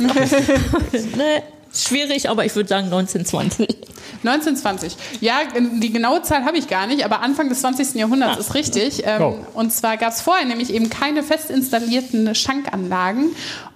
[1.17, 1.41] nee,
[1.73, 3.67] schwierig, aber ich würde sagen 1920.
[4.23, 4.95] 1920.
[5.21, 5.39] Ja,
[5.82, 7.95] die genaue Zahl habe ich gar nicht, aber Anfang des 20.
[7.95, 9.04] Jahrhunderts ist richtig.
[9.06, 9.36] Ähm, Oh.
[9.54, 13.36] Und zwar gab es vorher nämlich eben keine fest installierten Schankanlagen.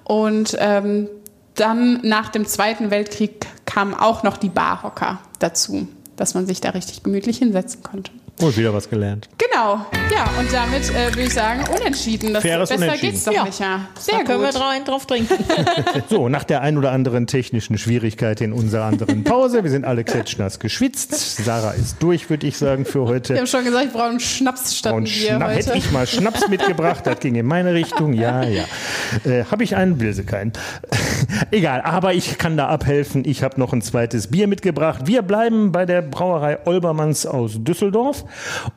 [0.09, 1.07] Und ähm,
[1.53, 6.71] dann nach dem Zweiten Weltkrieg kamen auch noch die Barhocker dazu, dass man sich da
[6.71, 8.11] richtig gemütlich hinsetzen konnte.
[8.41, 9.27] Und wieder was gelernt.
[9.37, 9.85] Genau.
[10.13, 12.33] Ja, und damit äh, würde ich sagen, unentschieden.
[12.33, 13.11] Das Faires besser Unentschieden.
[13.11, 13.43] geht's doch Ja.
[13.43, 13.87] nicht, ja.
[13.99, 14.59] Sehr da können wir gut.
[14.59, 15.35] drauf, drauf trinken.
[16.09, 19.63] So, nach der ein oder anderen technischen Schwierigkeit in unserer anderen Pause.
[19.63, 21.43] Wir sind alle klatschnass geschwitzt.
[21.43, 23.37] Sarah ist durch, würde ich sagen, für Wir heute.
[23.37, 25.55] haben schon gesagt, ich brauche einen Schnaps statt ein Und Bier Schnapp, heute.
[25.57, 28.13] hätte ich mal Schnaps mitgebracht, das ging in meine Richtung.
[28.13, 28.63] Ja, ja.
[29.25, 30.53] Äh, habe ich einen, will sie keinen.
[31.51, 33.23] Egal, aber ich kann da abhelfen.
[33.25, 35.01] Ich habe noch ein zweites Bier mitgebracht.
[35.05, 38.23] Wir bleiben bei der Brauerei Olbermanns aus Düsseldorf.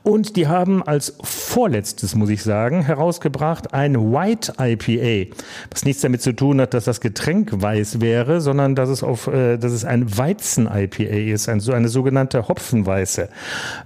[0.03, 5.35] Und die haben als vorletztes, muss ich sagen, herausgebracht ein White IPA.
[5.71, 9.27] Was nichts damit zu tun hat, dass das Getränk weiß wäre, sondern dass es auf,
[9.27, 13.29] äh, dass es ein Weizen-IPA ist, ein, so eine sogenannte Hopfenweiße.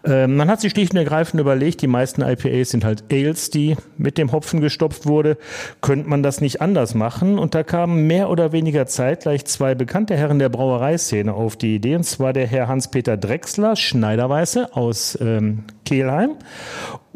[0.05, 3.77] Ähm, man hat sich schlicht und ergreifend überlegt, die meisten IPAs sind halt Ales, die
[3.97, 5.37] mit dem Hopfen gestopft wurde.
[5.81, 7.39] Könnte man das nicht anders machen?
[7.39, 11.97] Und da kamen mehr oder weniger zeitgleich zwei bekannte Herren der Brauereiszene auf die Idee,
[11.97, 16.37] und zwar der Herr Hans-Peter Drechsler, Schneiderweiße aus ähm, Kehlheim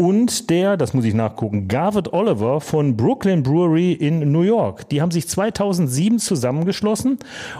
[0.00, 4.88] und der, das muss ich nachgucken, Garvett Oliver von Brooklyn Brewery in New York.
[4.88, 7.18] Die haben sich 2007 zusammengeschlossen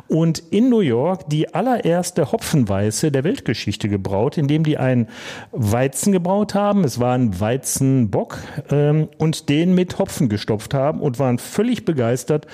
[0.09, 5.09] und in New York die allererste Hopfenweiße der Weltgeschichte gebraut, indem die einen
[5.53, 6.83] Weizen gebraut haben.
[6.85, 8.39] Es war ein Weizenbock
[8.71, 12.47] ähm, und den mit Hopfen gestopft haben und waren völlig begeistert,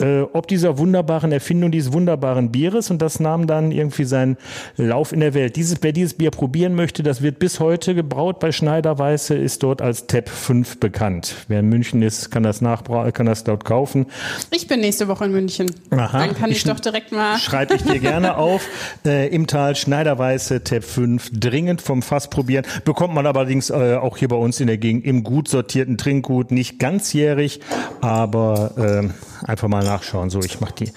[0.00, 4.38] äh, ob dieser wunderbaren Erfindung dieses wunderbaren Bieres und das nahm dann irgendwie seinen
[4.78, 5.56] Lauf in der Welt.
[5.56, 8.98] Dieses, wer dieses Bier probieren möchte, das wird bis heute gebraut bei Schneider
[9.34, 11.34] Weiße, ist dort als TEP 5 bekannt.
[11.48, 14.06] Wer in München ist, kann das nachbra kann das dort kaufen.
[14.50, 15.70] Ich bin nächste Woche in München.
[15.90, 16.18] Aha.
[16.18, 17.38] Dann kann ich, Ich- doch direkt mal.
[17.38, 18.62] Schreibe ich dir gerne auf.
[19.04, 22.64] Äh, Im Tal Schneiderweiße TEP 5 dringend vom Fass probieren.
[22.84, 26.50] Bekommt man allerdings äh, auch hier bei uns in der Gegend im gut sortierten Trinkgut.
[26.50, 27.60] Nicht ganzjährig,
[28.00, 29.14] aber ähm,
[29.46, 30.30] einfach mal nachschauen.
[30.30, 30.92] So, ich mach die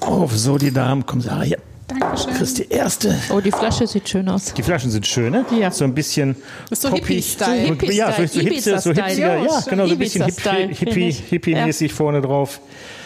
[0.00, 0.36] auf.
[0.36, 1.58] So, die Damen, komm, Sarah, hier.
[1.86, 2.34] Dankeschön.
[2.34, 3.14] Kriegst die erste.
[3.30, 4.54] Oh, die Flasche sieht schön aus.
[4.54, 5.44] Die Flaschen sind schön, ne?
[5.58, 5.70] Ja.
[5.70, 6.34] So ein bisschen
[6.70, 6.90] Das ist so.
[6.94, 7.76] Hippie-Style.
[7.80, 11.10] So, ja, so, so, Hipster, so hipster, ja, Ja, genau, so ein bisschen Hippie.
[11.30, 12.60] Hippie-mäßig vorne drauf.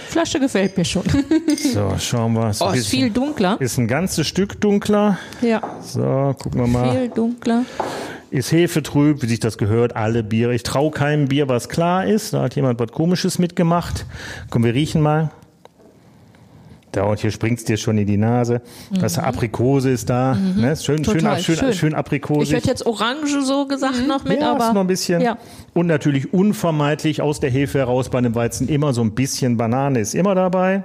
[0.08, 1.02] Flasche gefällt mir schon.
[1.74, 2.52] So, schauen wir.
[2.54, 3.56] So Oh, ein ist viel bisschen- dunkler.
[3.60, 5.18] Ist ein ganzes Stück dunkler.
[5.42, 6.92] Ja, So, gucken wir mal.
[6.92, 7.64] viel dunkler.
[8.30, 10.54] Ist hefetrüb, wie sich das gehört, alle Biere.
[10.54, 12.32] Ich traue keinem Bier, was klar ist.
[12.32, 14.06] Da hat jemand was Komisches mitgemacht.
[14.50, 15.30] Komm, wir riechen mal.
[16.98, 18.60] Da und hier springt's dir schon in die Nase.
[18.90, 20.34] Das Aprikose ist da.
[20.34, 20.74] Ne?
[20.76, 21.18] Schön, schön, Mhm.
[21.20, 21.96] Total schön, schön, schön.
[22.42, 25.20] Ich hätte jetzt Orange so gesagt noch mit, ja, aber ist noch ein bisschen.
[25.20, 25.38] Ja.
[25.74, 30.00] Und natürlich unvermeidlich aus der Hefe heraus bei einem Weizen immer so ein bisschen Banane
[30.00, 30.82] ist immer dabei.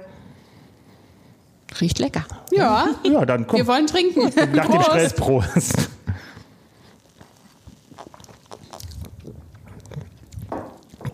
[1.80, 2.24] riecht lecker.
[2.52, 4.30] Ja, Ja, dann wir kommt wollen trinken.
[4.54, 4.86] nach dem Prost.
[4.86, 5.90] Stress Prost.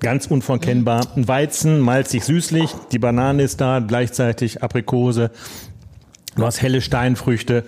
[0.01, 1.07] Ganz unverkennbar.
[1.17, 2.71] Ein Weizen, malzig, süßlich.
[2.93, 5.31] Die Banane ist da, gleichzeitig Aprikose.
[6.37, 7.65] Du hast helle Steinfrüchte,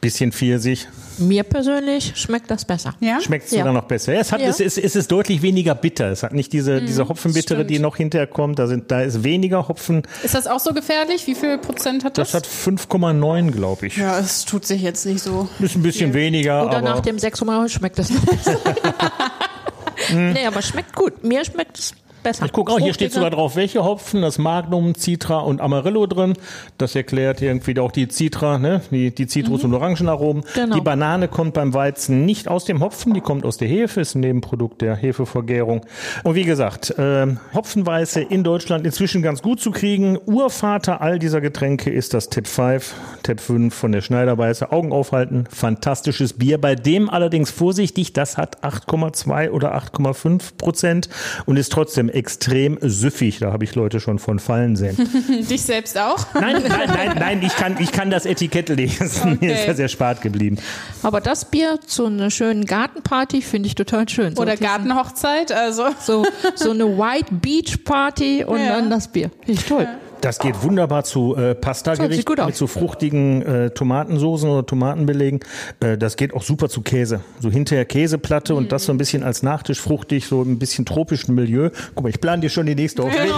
[0.00, 0.88] bisschen Pfirsich.
[1.18, 2.94] Mir persönlich schmeckt das besser.
[3.00, 3.20] Ja?
[3.20, 3.58] Schmeckt es Ja.
[3.58, 4.14] sogar noch besser.
[4.14, 4.48] Ja, es, hat, Ja.
[4.48, 6.10] es, ist, es ist deutlich weniger bitter.
[6.10, 7.70] Es hat nicht diese, diese Hopfenbittere, stimmt.
[7.70, 8.58] die noch hinterher kommt.
[8.58, 10.02] Da, sind, da ist weniger Hopfen.
[10.24, 11.26] Ist das auch so gefährlich?
[11.26, 12.32] Wie viel Prozent hat das?
[12.32, 13.96] Das hat 5,9, glaube ich.
[13.98, 15.48] ja, es tut sich jetzt nicht so.
[15.60, 18.58] Ist ein bisschen weniger, Oder nach dem 6,9 schmeckt das noch besser.
[20.10, 21.24] nee, aber schmeckt gut.
[21.24, 21.94] Mir schmeckt es
[22.26, 22.46] besser.
[22.46, 24.22] ich gucke auch, hier steht sogar drauf, welche Hopfen.
[24.22, 26.34] Das Magnum, Citra und Amarillo drin.
[26.78, 28.82] Das erklärt irgendwie auch die Citra, ne?
[28.90, 30.44] die, die Zitrus- und Orangenaromen.
[30.54, 30.74] Genau.
[30.74, 34.14] Die Banane kommt beim Weizen nicht aus dem Hopfen, die kommt aus der Hefe, ist
[34.14, 35.86] ein Nebenprodukt der Hefevergärung.
[36.24, 40.18] Und wie gesagt, ähm, Hopfenweiße in Deutschland inzwischen ganz gut zu kriegen.
[40.26, 44.72] Urvater all dieser Getränke ist das Tip 5, Tip 5 von der Schneiderweiße.
[44.72, 46.60] Augen aufhalten, fantastisches Bier.
[46.60, 51.08] Bei dem allerdings vorsichtig, das hat 8,2 oder 8,5 Prozent
[51.44, 53.38] und ist trotzdem extrem süffig.
[53.38, 54.96] Da habe ich Leute schon von fallen sehen.
[55.50, 56.26] Dich selbst auch?
[56.34, 59.38] Nein, nein, nein, nein, ich kann, ich kann das Etikett lesen.
[59.40, 59.66] Mir ist Okay.
[59.68, 60.56] ja sehr spart geblieben.
[61.02, 64.34] Aber das Bier zu einer schönen Gartenparty finde ich total schön.
[64.34, 65.52] So Oder Gartenhochzeit?
[65.52, 65.84] Also.
[66.00, 66.24] So,
[66.54, 68.76] so eine White Beach Party und Ja.
[68.76, 69.30] dann das Bier.
[69.44, 69.86] Finde ich toll.
[70.20, 71.98] Das geht wunderbar zu äh, aus.
[72.46, 75.40] mit so fruchtigen äh, Tomatensoßen oder Tomatenbelegen.
[75.80, 77.20] Äh, das geht auch super zu Käse.
[77.40, 81.34] So hinterher Käseplatte und das so ein bisschen als Nachtisch fruchtig, so ein bisschen tropischen
[81.34, 81.70] Milieu.
[81.94, 83.12] Guck mal, ich plane dir schon die nächste auf.
[83.12, 83.30] Wir, wir,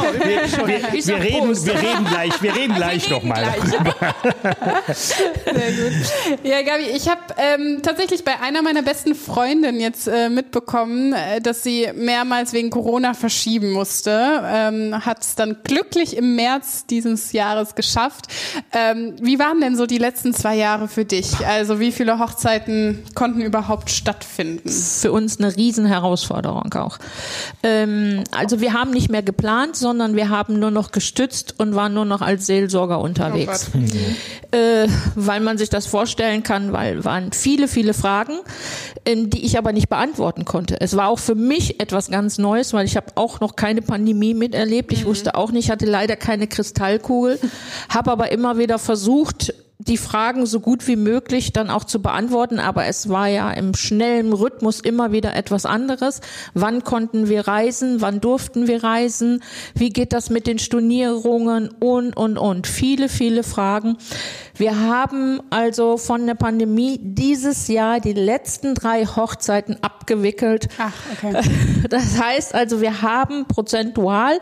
[0.66, 3.44] wir, wir, sag reden, wir reden gleich, wir reden gleich nochmal.
[4.94, 5.92] Sehr gut.
[6.44, 11.40] Ja, Gabi, ich habe ähm, tatsächlich bei einer meiner besten Freundinnen jetzt äh, mitbekommen, äh,
[11.40, 14.42] dass sie mehrmals wegen Corona verschieben musste.
[14.44, 18.26] Ähm, Hat es dann glücklich im März dieses Jahres geschafft.
[18.72, 21.46] Ähm, wie waren denn so die letzten zwei Jahre für dich?
[21.46, 24.68] Also wie viele Hochzeiten konnten überhaupt stattfinden?
[24.68, 26.98] Für uns eine Riesenherausforderung auch.
[27.62, 31.94] Ähm, also wir haben nicht mehr geplant, sondern wir haben nur noch gestützt und waren
[31.94, 33.70] nur noch als Seelsorger unterwegs.
[34.50, 38.38] äh, weil man sich das vorstellen kann, weil waren viele, viele Fragen,
[39.04, 40.80] ähm, die ich aber nicht beantworten konnte.
[40.80, 44.34] Es war auch für mich etwas ganz Neues, weil ich habe auch noch keine Pandemie
[44.34, 44.92] miterlebt.
[44.92, 47.38] Ich wusste auch nicht, hatte leider keine Kristallkugel,
[47.88, 49.54] habe aber immer wieder versucht,
[49.88, 53.74] die Fragen so gut wie möglich dann auch zu beantworten, aber es war ja im
[53.74, 56.20] schnellen Rhythmus immer wieder etwas anderes.
[56.54, 58.00] Wann konnten wir reisen?
[58.00, 59.42] Wann durften wir reisen?
[59.74, 61.70] Wie geht das mit den Stornierungen?
[61.80, 62.66] Und, und, und.
[62.66, 63.96] Viele, viele Fragen.
[64.54, 70.68] Wir haben also von der Pandemie dieses Jahr die letzten drei Hochzeiten abgewickelt.
[70.78, 71.40] Ach, okay.
[71.88, 74.38] Das heißt also, wir haben prozentual,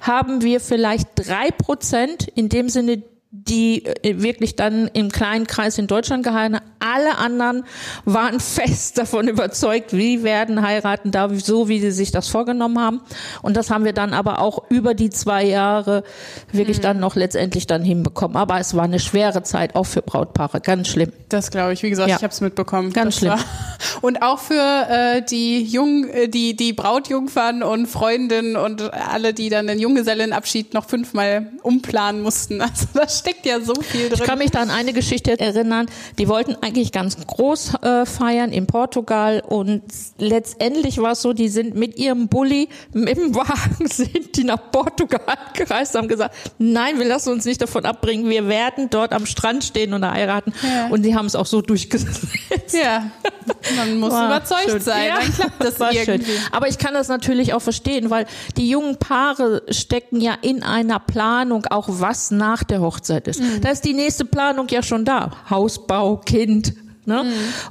[0.00, 3.02] haben wir vielleicht drei Prozent in dem Sinne,
[3.36, 6.62] die äh, wirklich dann im kleinen Kreis in Deutschland geheiratet.
[6.78, 7.64] Alle anderen
[8.04, 13.00] waren fest davon überzeugt, wie werden heiraten, da so wie sie sich das vorgenommen haben.
[13.42, 16.04] Und das haben wir dann aber auch über die zwei Jahre
[16.52, 18.36] wirklich dann noch letztendlich dann hinbekommen.
[18.36, 21.12] Aber es war eine schwere Zeit, auch für Brautpaare, ganz schlimm.
[21.28, 21.82] Das glaube ich.
[21.82, 22.16] Wie gesagt, Ja.
[22.16, 22.92] ich habe es mitbekommen.
[22.92, 23.93] Ganz das schlimm.
[24.04, 29.48] Und auch für äh, die Jung, äh, die die Brautjungfern und Freundinnen und alle, die
[29.48, 32.60] dann den Junggesellenabschied noch fünfmal umplanen mussten.
[32.74, 34.18] Also da steckt ja so viel drin.
[34.20, 35.86] Ich kann mich da an eine Geschichte erinnern.
[36.18, 39.82] Die wollten eigentlich ganz groß äh, feiern in Portugal und
[40.18, 44.70] letztendlich war es so, die sind mit ihrem Bulli mit dem Wagen sind die nach
[44.72, 45.20] Portugal
[45.54, 49.62] gereist, haben gesagt, nein, wir lassen uns nicht davon abbringen, wir werden dort am Strand
[49.62, 50.52] stehen und heiraten.
[50.62, 50.88] Ja.
[50.88, 52.26] Und die haben es auch so durchgesetzt.
[52.72, 53.10] ja,
[53.98, 54.80] man muss War überzeugt schön.
[54.80, 56.24] sein, Ja, dann klappt das war irgendwie.
[56.32, 56.40] Schön.
[56.52, 58.26] Aber ich kann das natürlich auch verstehen, weil
[58.56, 63.40] die jungen Paare stecken ja in einer Planung, auch was nach der Hochzeit ist.
[63.62, 65.30] Da ist die nächste Planung ja schon da.
[65.50, 66.74] Hausbau, Kind.
[67.06, 67.24] Ne?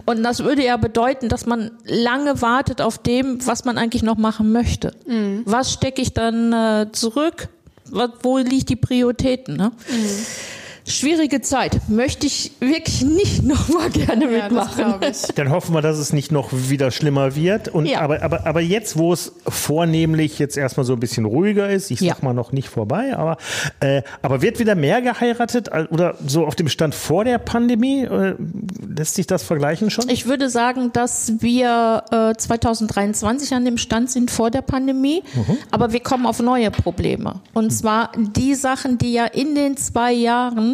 [0.05, 4.17] Und das würde ja bedeuten, dass man lange wartet auf dem, was man eigentlich noch
[4.17, 4.93] machen möchte.
[5.45, 7.47] Was stecke ich dann äh, zurück?
[7.89, 9.57] Was, wo liegt die Prioritäten?
[9.57, 9.71] Ne?
[10.85, 11.79] Schwierige Zeit.
[11.87, 14.75] Möchte ich wirklich nicht nochmal gerne Ja, das mitmachen.
[14.75, 15.21] glaube ich.
[15.35, 17.69] Dann hoffen wir, dass es nicht noch wieder schlimmer wird.
[17.69, 18.01] Und Ja.
[18.01, 21.99] aber, aber, aber jetzt, wo es vornehmlich jetzt erstmal so ein bisschen ruhiger ist, ich
[21.99, 22.15] sag Ja.
[22.21, 23.37] mal noch nicht vorbei, aber,
[23.79, 28.03] äh, aber wird wieder mehr geheiratet Al- oder so auf dem Stand vor der Pandemie?
[28.03, 28.35] Äh,
[28.95, 30.09] lässt sich das vergleichen schon?
[30.09, 35.23] Ich würde sagen, dass wir äh, 2023 an dem Stand sind vor der Pandemie,
[35.71, 37.41] aber wir kommen auf neue Probleme.
[37.53, 40.72] Und zwar die Sachen, die ja in den zwei Jahren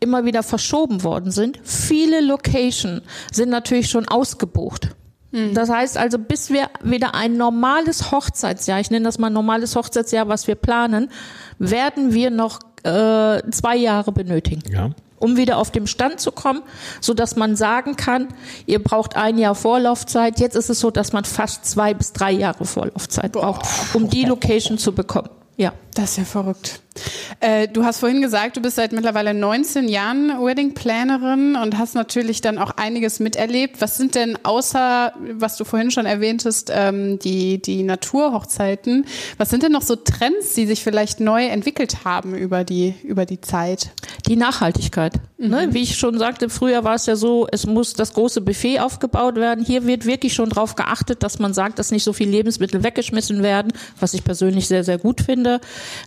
[0.00, 1.60] immer wieder verschoben worden sind.
[1.62, 4.94] Viele Location sind natürlich schon ausgebucht.
[5.32, 10.26] Das heißt also, bis wir wieder ein normales Hochzeitsjahr, ich nenne das mal normales Hochzeitsjahr,
[10.26, 11.08] was wir planen,
[11.58, 14.90] werden wir noch äh, zwei Jahre benötigen ja.
[15.20, 16.62] um wieder auf dem Stand zu kommen,
[17.00, 18.28] so dass man sagen kann,
[18.66, 20.40] ihr braucht ein Jahr Vorlaufzeit.
[20.40, 23.62] Jetzt ist es so, dass man fast zwei bis drei Jahre Vorlaufzeit braucht,
[23.94, 25.28] um die Location zu bekommen.
[25.56, 25.74] Ja.
[25.94, 26.80] Das ist ja verrückt.
[27.40, 31.94] Äh, du hast vorhin gesagt, du bist seit mittlerweile 19 Jahren Wedding Plannerin und hast
[31.94, 33.80] natürlich dann auch einiges miterlebt.
[33.80, 39.06] Was sind denn außer, was du vorhin schon erwähntest, ähm, die, die Naturhochzeiten,
[39.38, 43.24] was sind denn noch so Trends, die sich vielleicht neu entwickelt haben über die, über
[43.24, 43.90] die Zeit?
[44.26, 45.14] Die Nachhaltigkeit.
[45.40, 45.46] Ne?
[45.46, 45.50] Mhm.
[45.50, 45.68] Ne?
[45.74, 49.36] Wie ich schon sagte, früher war es ja so, es muss das große Buffet aufgebaut
[49.36, 49.64] werden.
[49.64, 53.42] Hier wird wirklich schon darauf geachtet, dass man sagt, dass nicht so viel Lebensmittel weggeschmissen
[53.42, 55.60] werden, was ich persönlich sehr, sehr gut finde.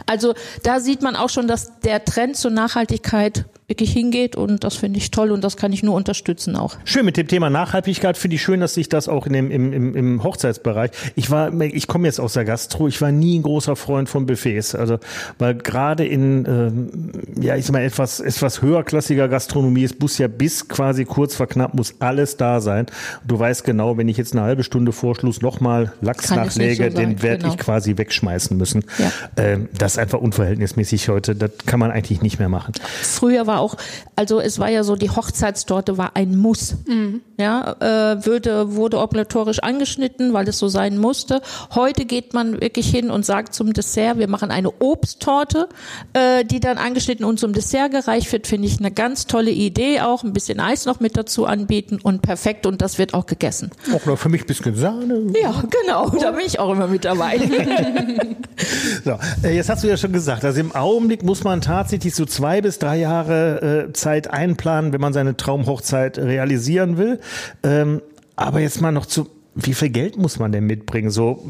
[0.06, 4.76] Also da sieht man auch schon, dass der Trend zur Nachhaltigkeit wirklich hingeht und das
[4.76, 6.76] finde ich toll und das kann ich nur unterstützen auch.
[6.84, 9.74] Schön mit dem Thema Nachhaltigkeit finde ich schön, dass sich das auch in dem, im,
[9.74, 10.92] im, im Hochzeitsbereich.
[11.16, 14.26] Ich war, ich komme jetzt aus der Gastro, ich war nie ein großer Freund von
[14.26, 15.00] Buffets, also
[15.40, 20.28] weil gerade in ähm, ja ich sag mal etwas etwas höherklassiger Gastronomie ist Bus ja
[20.28, 22.86] bis quasi kurz vor knapp muss alles da sein.
[23.26, 26.92] Du weißt genau, wenn ich jetzt eine halbe Stunde vor Schluss nochmal Lachs kann nachlege,
[26.92, 27.54] so den werde genau.
[27.54, 28.84] ich quasi wegschmeißen müssen.
[28.98, 29.12] Ja.
[29.38, 31.36] Ähm, das ist einfach unverhältnismäßig heute.
[31.36, 32.74] Das kann man eigentlich nicht mehr machen.
[33.02, 33.76] Früher war auch,
[34.16, 36.76] also es war ja so, die Hochzeitstorte war ein Muss.
[36.86, 37.22] Mhm.
[37.40, 41.42] Ja, äh, würde, wurde obligatorisch angeschnitten, weil es so sein musste.
[41.74, 45.68] Heute geht man wirklich hin und sagt zum Dessert, wir machen eine Obsttorte,
[46.14, 50.02] äh, die dann angeschnitten und zum Dessert gereicht wird, finde ich eine ganz tolle Idee
[50.02, 50.24] auch.
[50.24, 53.72] Ein bisschen Eis noch mit dazu anbieten und perfekt und das wird auch gegessen.
[53.94, 55.24] Auch noch für mich ein bisschen Sahne.
[55.42, 57.40] Ja, genau, da bin ich auch immer mit dabei.
[59.04, 62.26] so, äh, jetzt hast du ja schon gesagt, also im Augenblick muss man tatsächlich so
[62.26, 67.20] zwei bis drei Jahre äh, Zeit einplanen, wenn man seine Traumhochzeit realisieren will.
[67.64, 68.02] Ähm,
[68.36, 71.12] aber jetzt mal noch zu wie viel Geld muss man denn mitbringen?
[71.12, 71.46] So,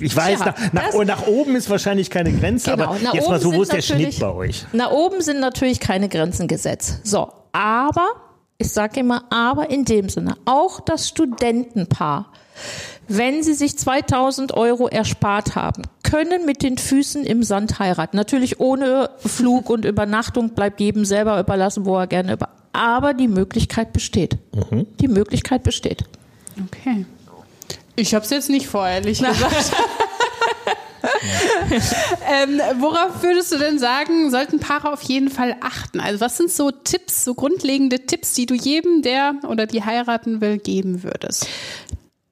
[0.00, 3.40] ich weiß, ja, nach, nach, nach, oben ist wahrscheinlich keine Grenze, genau, aber jetzt mal
[3.40, 4.66] so, wo ist der Schnitt bei euch?
[4.72, 7.00] Nach oben sind natürlich keine Grenzen gesetzt.
[7.04, 8.08] So, aber,
[8.58, 12.32] ich sage immer, aber in dem Sinne, auch das Studentenpaar
[13.08, 18.16] wenn sie sich 2000 Euro erspart haben, können mit den Füßen im Sand heiraten.
[18.16, 22.50] Natürlich ohne Flug und Übernachtung bleibt jedem selber überlassen, wo er gerne über.
[22.72, 24.36] Aber die Möglichkeit besteht.
[24.54, 24.86] Mhm.
[25.00, 26.04] Die Möglichkeit besteht.
[26.66, 27.06] Okay.
[27.96, 29.72] Ich habe es jetzt nicht vor, ehrlich gesagt.
[32.30, 36.00] ähm, worauf würdest du denn sagen, sollten Paare auf jeden Fall achten?
[36.00, 40.40] Also was sind so Tipps, so grundlegende Tipps, die du jedem, der oder die heiraten
[40.40, 41.46] will, geben würdest?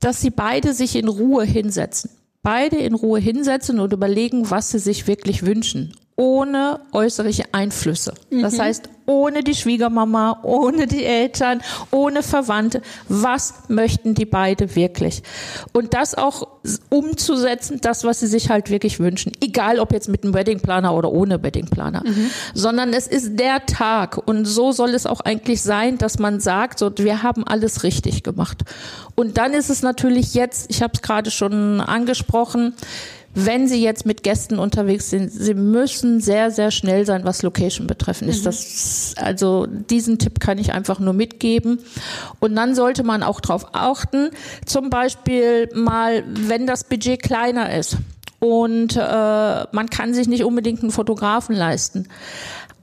[0.00, 2.10] Dass sie beide sich in Ruhe hinsetzen.
[2.42, 8.14] Beide in Ruhe hinsetzen und überlegen, was sie sich wirklich wünschen ohne äußerliche Einflüsse.
[8.30, 8.42] Mhm.
[8.42, 12.82] Das heißt, ohne die Schwiegermama, ohne die Eltern, ohne Verwandte.
[13.08, 15.22] Was möchten die beide wirklich?
[15.72, 16.48] Und das auch
[16.88, 19.32] umzusetzen, das, was sie sich halt wirklich wünschen.
[19.40, 22.02] Egal, ob jetzt mit einem Weddingplaner oder ohne Weddingplaner.
[22.04, 22.30] Mhm.
[22.54, 24.16] Sondern es ist der Tag.
[24.26, 28.22] Und so soll es auch eigentlich sein, dass man sagt, so, wir haben alles richtig
[28.22, 28.64] gemacht.
[29.14, 32.74] Und dann ist es natürlich jetzt, ich habe es gerade schon angesprochen,
[33.38, 37.86] wenn Sie jetzt mit Gästen unterwegs sind, Sie müssen sehr, sehr schnell sein, was Location
[37.86, 38.40] betreffen ist.
[38.40, 38.44] Mhm.
[38.44, 41.80] Das, also diesen Tipp kann ich einfach nur mitgeben.
[42.40, 44.30] Und dann sollte man auch darauf achten,
[44.64, 47.98] zum Beispiel mal, wenn das Budget kleiner ist
[48.38, 52.08] und äh, man kann sich nicht unbedingt einen Fotografen leisten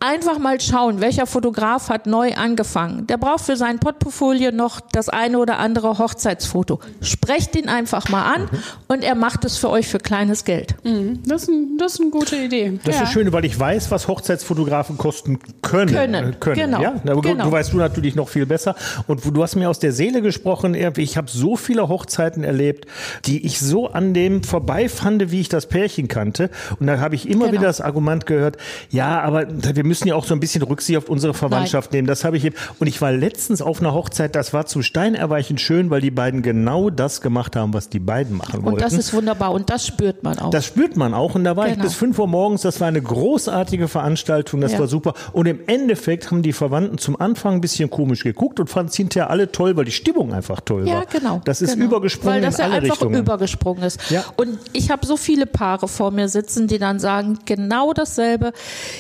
[0.03, 3.07] einfach mal schauen, welcher Fotograf hat neu angefangen.
[3.07, 6.79] Der braucht für sein Portfolio noch das eine oder andere Hochzeitsfoto.
[7.01, 8.49] Sprecht ihn einfach mal an
[8.87, 10.75] und er macht es für euch für kleines Geld.
[10.83, 11.19] Mhm.
[11.25, 12.79] Das, ist ein, das ist eine gute Idee.
[12.83, 13.03] Das ja.
[13.03, 15.93] ist schön, weil ich weiß, was Hochzeitsfotografen kosten können.
[15.93, 16.81] Können, können genau.
[16.81, 16.95] Ja?
[17.07, 17.45] Aber genau.
[17.45, 18.75] Du weißt du natürlich noch viel besser.
[19.07, 22.87] Und du hast mir aus der Seele gesprochen, ich habe so viele Hochzeiten erlebt,
[23.25, 26.49] die ich so an dem vorbeifand, wie ich das Pärchen kannte.
[26.79, 27.59] Und da habe ich immer genau.
[27.59, 28.57] wieder das Argument gehört,
[28.89, 31.99] ja, aber wir müssen müssen ja auch so ein bisschen Rücksicht auf unsere Verwandtschaft Nein.
[31.99, 32.07] nehmen.
[32.07, 32.55] Das habe ich eben.
[32.79, 36.41] Und ich war letztens auf einer Hochzeit, das war zu Steinerweichen schön, weil die beiden
[36.41, 38.77] genau das gemacht haben, was die beiden machen wollten.
[38.77, 40.49] Und das ist wunderbar und das spürt man auch.
[40.49, 41.35] Das spürt man auch.
[41.35, 41.77] Und da war genau.
[41.77, 42.63] ich bis fünf Uhr morgens.
[42.63, 44.61] Das war eine großartige Veranstaltung.
[44.61, 44.79] Das ja.
[44.79, 45.13] war super.
[45.31, 48.95] Und im Endeffekt haben die Verwandten zum Anfang ein bisschen komisch geguckt und fanden es
[48.95, 50.91] hinterher alle toll, weil die Stimmung einfach toll war.
[50.91, 51.39] Ja, genau.
[51.45, 51.85] Das ist genau.
[51.85, 53.19] übergesprungen weil das in alle einfach Richtungen.
[53.19, 54.09] übergesprungen ist.
[54.09, 54.23] Ja.
[54.37, 58.53] Und ich habe so viele Paare vor mir sitzen, die dann sagen, genau dasselbe.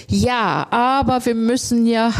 [0.07, 0.82] Ja, aber
[1.25, 2.11] wir müssen müssen ja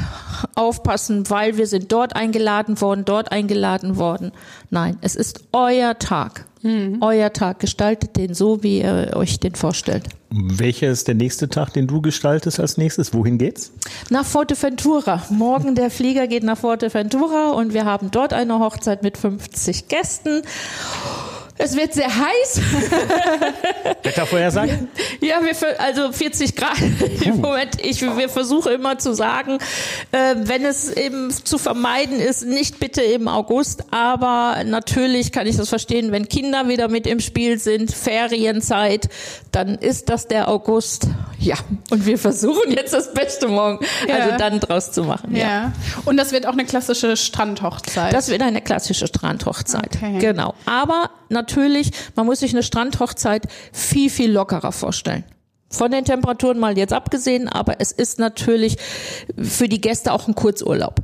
[0.56, 4.32] aufpassen, weil wir sind dort eingeladen worden, dort eingeladen worden.
[4.69, 6.45] Nein, es ist euer Tag.
[6.62, 6.99] Mhm.
[7.02, 7.60] Euer Tag.
[7.60, 10.08] Gestaltet den so, wie ihr euch den vorstellt.
[10.30, 13.13] Welcher ist der nächste Tag, den du gestaltest als nächstes?
[13.13, 13.71] Wohin geht's?
[14.10, 15.23] Nach Forteventura.
[15.30, 20.41] Morgen der Flieger geht nach Forteventura und wir haben dort eine Hochzeit mit 50 Gästen.
[21.58, 22.60] Es wird sehr heiß.
[24.04, 24.88] Wettervorhersage?
[25.22, 26.78] Ja, wir, also 40 Grad
[27.26, 27.78] im Moment.
[27.84, 29.60] Ich, wir versuchen immer zu sagen,
[30.12, 33.84] äh, wenn es eben zu vermeiden ist, nicht bitte im August.
[33.92, 39.10] Aber natürlich kann ich das verstehen, wenn Kinder wieder mit im Spiel sind, Ferienzeit,
[39.52, 41.08] dann ist das der August.
[41.39, 41.56] Ja,
[41.92, 44.16] und wir versuchen jetzt das Beste morgen, Ja.
[44.16, 45.36] also dann draus zu machen.
[45.36, 45.44] Ja.
[45.44, 45.72] Ja.
[46.06, 48.13] Und das wird auch eine klassische Strandhochzeit.
[48.13, 49.98] Das wird eine klassische Strandhochzeit.
[49.98, 50.19] Okay.
[50.19, 50.54] Genau.
[50.65, 51.42] Aber natürlich,
[52.15, 55.23] man muss sich eine Strandhochzeit viel, viel lockerer vorstellen.
[55.69, 58.77] Von den Temperaturen mal jetzt abgesehen, aber es ist natürlich
[59.41, 61.00] für die Gäste auch ein Kurzurlaub.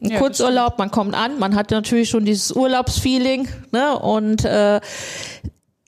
[0.00, 3.98] Ein Ja, das Kurzurlaub, man kommt an, man hat natürlich schon dieses Urlaubsfeeling, ne?
[3.98, 4.80] Und äh,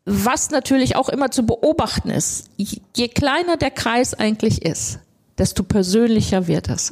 [0.04, 4.98] was natürlich auch immer zu beobachten ist, je kleiner der Kreis eigentlich ist,
[5.38, 6.90] desto persönlicher wird es.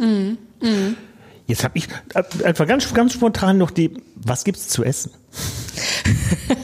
[1.47, 5.11] Jetzt habe ich äh, einfach ganz, ganz spontan noch die, was gibt's zu essen?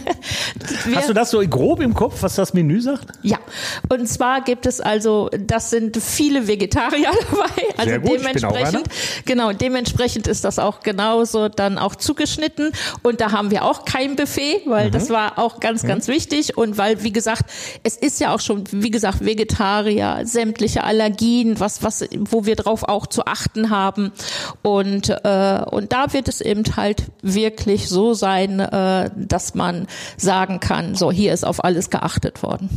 [0.95, 3.09] Hast du das so grob im Kopf, was das Menü sagt?
[3.23, 3.39] Ja,
[3.89, 8.45] und zwar gibt es also, das sind viele Vegetarier dabei, also Sehr gut, ich bin
[8.45, 8.89] auch dementsprechend,
[9.25, 12.73] genau, dementsprechend ist das auch genauso dann auch zugeschnitten.
[13.03, 14.93] Und da haben wir auch kein Buffet, weil Mhm.
[14.93, 16.57] das war auch ganz, ganz wichtig.
[16.57, 17.51] Und weil, wie gesagt,
[17.83, 22.83] es ist ja auch schon, wie gesagt, Vegetarier, sämtliche Allergien, was, was, wo wir drauf
[22.85, 24.13] auch zu achten haben.
[24.63, 29.87] Und, äh, und da wird es eben halt wirklich so sein, äh, dass man
[30.17, 32.69] sagen kann, so, hier ist auf alles geachtet worden.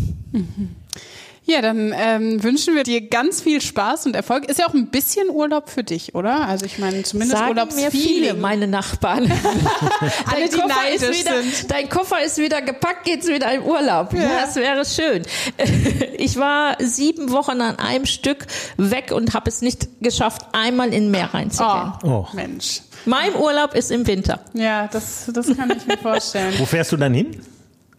[1.45, 4.45] Ja, dann ähm, wünschen wir dir ganz viel Spaß und Erfolg.
[4.47, 6.41] Ist ja auch ein bisschen Urlaub für dich, oder?
[6.47, 8.39] Also ich meine, zumindest Sagen mir viele, Urlaubsfeeling.
[8.41, 9.23] meine Nachbarn.
[9.23, 9.31] Alle,
[10.31, 11.71] dein, die Koffer ist neidisch wieder, sind.
[11.71, 14.13] dein Koffer ist wieder gepackt, geht's wieder in Urlaub.
[14.13, 14.41] Ja.
[14.41, 15.23] Das wäre schön.
[16.21, 21.09] Ich war sieben Wochen an einem Stück weg und habe es nicht geschafft, einmal in
[21.11, 21.93] Meer reinzugehen.
[22.03, 22.27] Oh, Oh.
[22.33, 22.81] Mensch.
[23.05, 24.41] Mein Urlaub ist im Winter.
[24.53, 26.53] Ja, das, das kann ich mir vorstellen.
[26.57, 27.41] Wo fährst du dann hin?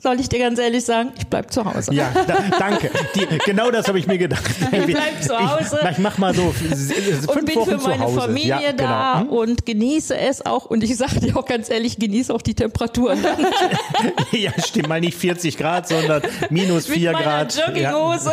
[0.02, 1.12] Soll ich dir ganz ehrlich sagen?
[1.18, 1.92] Ich bleib zu Hause.
[1.94, 2.90] Ja, da, danke.
[3.14, 4.42] Die, genau das habe ich mir gedacht.
[4.72, 5.78] Ich bleib zu Hause.
[5.82, 8.08] Ich, ich mach mal so fünf und bin Wochen für meine.
[8.08, 9.34] Familie ja, da Genau.
[9.40, 10.66] und genieße es auch.
[10.66, 13.18] Und ich sage dir auch ganz ehrlich, genieße auch die Temperaturen.
[14.32, 17.56] Ja, stimmt mal nicht 40 Grad, sondern minus Mit 4 meiner Grad.
[17.56, 17.66] Ja.
[17.66, 18.32] Jogginghose.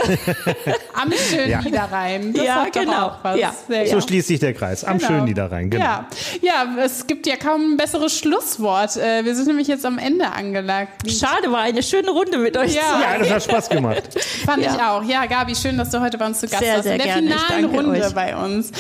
[0.94, 1.62] Am schönen Ja.
[1.62, 2.34] Niederrhein.
[2.34, 3.08] Das Ja, genau.
[3.08, 3.40] Auch was.
[3.40, 3.52] Ja.
[3.88, 4.84] So schließt sich der Kreis.
[4.84, 5.08] Am Genau.
[5.10, 5.84] schönen Niederrhein, genau.
[5.84, 6.08] Ja.
[6.42, 8.96] ja, es gibt ja kaum ein besseres Schlusswort.
[8.98, 10.90] Äh, Wir sind nämlich jetzt am Ende angelangt.
[11.08, 12.76] Schade, war eine schöne Runde mit euch.
[12.76, 13.02] Ja.
[13.02, 14.04] Ja, das hat Spaß gemacht.
[14.46, 14.76] Fand Ja.
[14.76, 15.04] ich auch.
[15.04, 16.84] Ja, Gabi, schön, dass du heute bei uns zu Gast Sehr, warst.
[16.84, 17.32] sehr In der gerne.
[17.32, 18.14] Finalen Runde euch.
[18.14, 18.72] bei uns.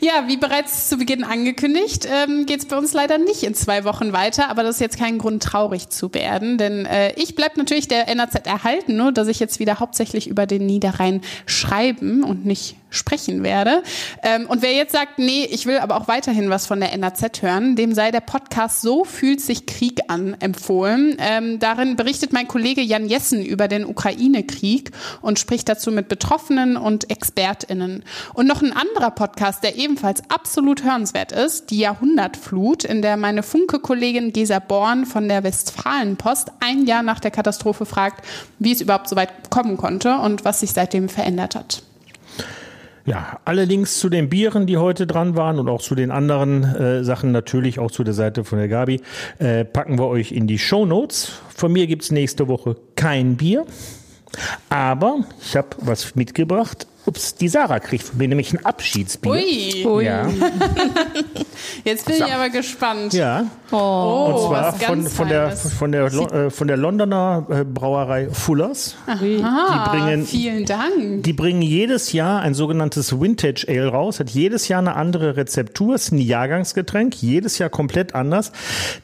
[0.00, 3.84] Ja, wie bereits zu Beginn angekündigt, ähm, geht es bei uns leider nicht in zwei
[3.84, 7.56] Wochen weiter, aber das ist jetzt kein Grund, traurig zu werden, denn äh, ich bleib
[7.56, 12.44] natürlich der NAZ erhalten, nur dass ich jetzt wieder hauptsächlich über den Niederrhein schreiben und
[12.44, 13.82] nicht sprechen werde.
[14.22, 17.42] Ähm, und wer jetzt sagt, nee, ich will aber auch weiterhin was von der NAZ
[17.42, 21.16] hören, dem sei der Podcast So fühlt sich Krieg an empfohlen.
[21.18, 26.76] Ähm, darin berichtet mein Kollege Jan Jessen über den Ukraine-Krieg und spricht dazu mit Betroffenen
[26.76, 28.04] und ExpertInnen.
[28.34, 33.42] Und noch ein anderer Podcast, der ebenfalls absolut hörenswert ist, die Jahrhundertflut, in der meine
[33.42, 38.24] Funke-Kollegin Gesa Born von der Westfalenpost ein Jahr nach der Katastrophe fragt,
[38.58, 41.82] wie es überhaupt so weit kommen konnte und was sich seitdem verändert hat.
[43.08, 46.62] Ja, alle Links zu den Bieren, die heute dran waren und auch zu den anderen
[46.62, 49.00] äh, Sachen, natürlich auch zu der Seite von der Gabi,
[49.38, 51.32] äh, packen wir euch in die Show Notes.
[51.56, 53.64] Von mir gibt's nächste Woche kein Bier,
[54.68, 56.86] aber ich habe was mitgebracht.
[57.08, 59.32] Ups, die Sarah kriegt von mir nämlich ein Abschiedsbier.
[59.32, 60.04] Ui, Ui.
[60.04, 60.26] Ja,
[61.84, 63.12] jetzt bin ich aber gespannt.
[63.14, 63.46] ja.
[63.70, 63.76] Oh,
[64.32, 68.28] Und zwar was von, ganz von, der, von, der, äh, von der Londoner äh, Brauerei
[68.30, 68.96] Fullers.
[69.06, 71.22] Ah, die bringen- vielen Dank.
[71.24, 75.94] Die bringen jedes Jahr ein sogenanntes Vintage Ale raus, hat jedes Jahr eine andere Rezeptur,
[75.96, 78.52] ist ein Jahrgangsgetränk, jedes Jahr komplett anders.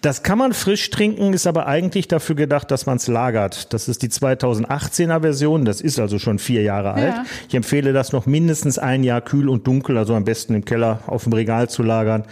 [0.01, 3.73] Das kann man frisch trinken, ist aber eigentlich dafür gedacht, dass man es lagert.
[3.75, 7.15] Das ist die 2018er Version, das ist also schon vier Jahre alt.
[7.17, 7.25] Ja.
[7.49, 11.01] Ich empfehle das noch mindestens ein Jahr kühl und dunkel, also am besten im Keller
[11.07, 12.25] auf dem Regal zu lagern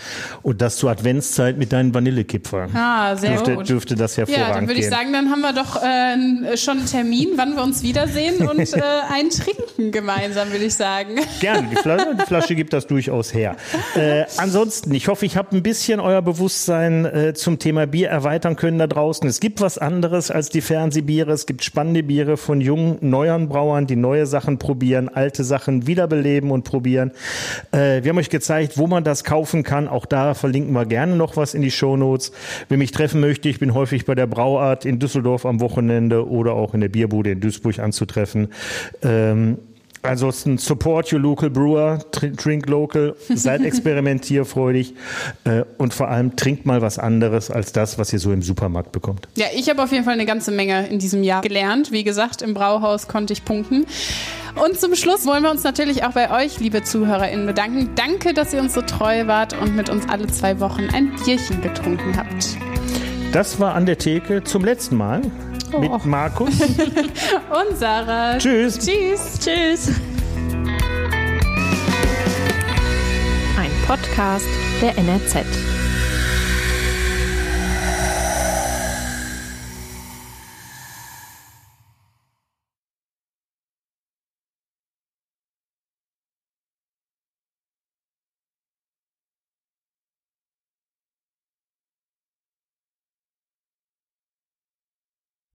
[0.43, 2.69] und das zur Adventszeit mit deinen Vanillekipferl.
[2.75, 3.69] Ah, sehr dürfte, gut.
[3.69, 4.91] dürfte das Ja, hervorragend dann würde ich gehen.
[4.91, 8.81] sagen, dann haben wir doch äh, schon einen Termin, wann wir uns wiedersehen und äh,
[9.11, 11.17] ein Trinken gemeinsam, würde ich sagen.
[11.41, 13.57] Gerne, die Flasche, die Flasche gibt das durchaus her.
[13.95, 18.57] Äh, ansonsten, ich hoffe, ich habe ein bisschen euer Bewusstsein äh, zum Thema Bier erweitern
[18.57, 19.29] können da draußen.
[19.29, 21.33] Es gibt was anderes als die Fernsehbiere.
[21.33, 25.52] Es gibt spannende Biere von jungen, neuen Brauern, die neue Sachen probieren, alte Sachen
[25.87, 27.13] wiederbeleben und probieren.
[27.73, 29.89] Äh, wir haben euch gezeigt, wo man das kaufen kann.
[29.89, 32.33] Auch da verlinken wir gerne noch was in die Shownotes.
[32.69, 36.53] Wer mich treffen möchte, ich bin häufig bei der Brauart in Düsseldorf am Wochenende oder
[36.55, 38.49] auch in der Bierbude in Duisburg anzutreffen.
[39.03, 39.59] Ähm,
[40.03, 44.95] Ansonsten support your local brewer, drink local, seid experimentierfreudig
[45.45, 48.91] äh, und vor allem trinkt mal was anderes als das, was ihr so im Supermarkt
[48.91, 49.29] bekommt.
[49.37, 51.93] Ja, ich habe auf jeden Fall eine ganze Menge in diesem Jahr gelernt.
[51.93, 53.87] Wie gesagt, im Brauhaus konnte ich punkten.
[54.57, 57.91] Und zum Schluss wollen wir uns natürlich auch bei euch, liebe ZuhörerInnen, bedanken.
[57.95, 61.63] Danke, dass ihr uns so treu wart und mit uns alle zwei Wochen ein Bierchen
[61.63, 62.57] getrunken habt.
[63.33, 65.23] Das war an der Theke zum letzten Mal
[65.73, 65.81] oh.
[65.81, 68.39] mit Markus und Sarah.
[68.39, 68.79] Tschüss.
[68.79, 69.39] Tschüss.
[69.39, 69.89] Tschüss.
[73.59, 74.47] Ein Podcast
[74.81, 75.72] der NRZ.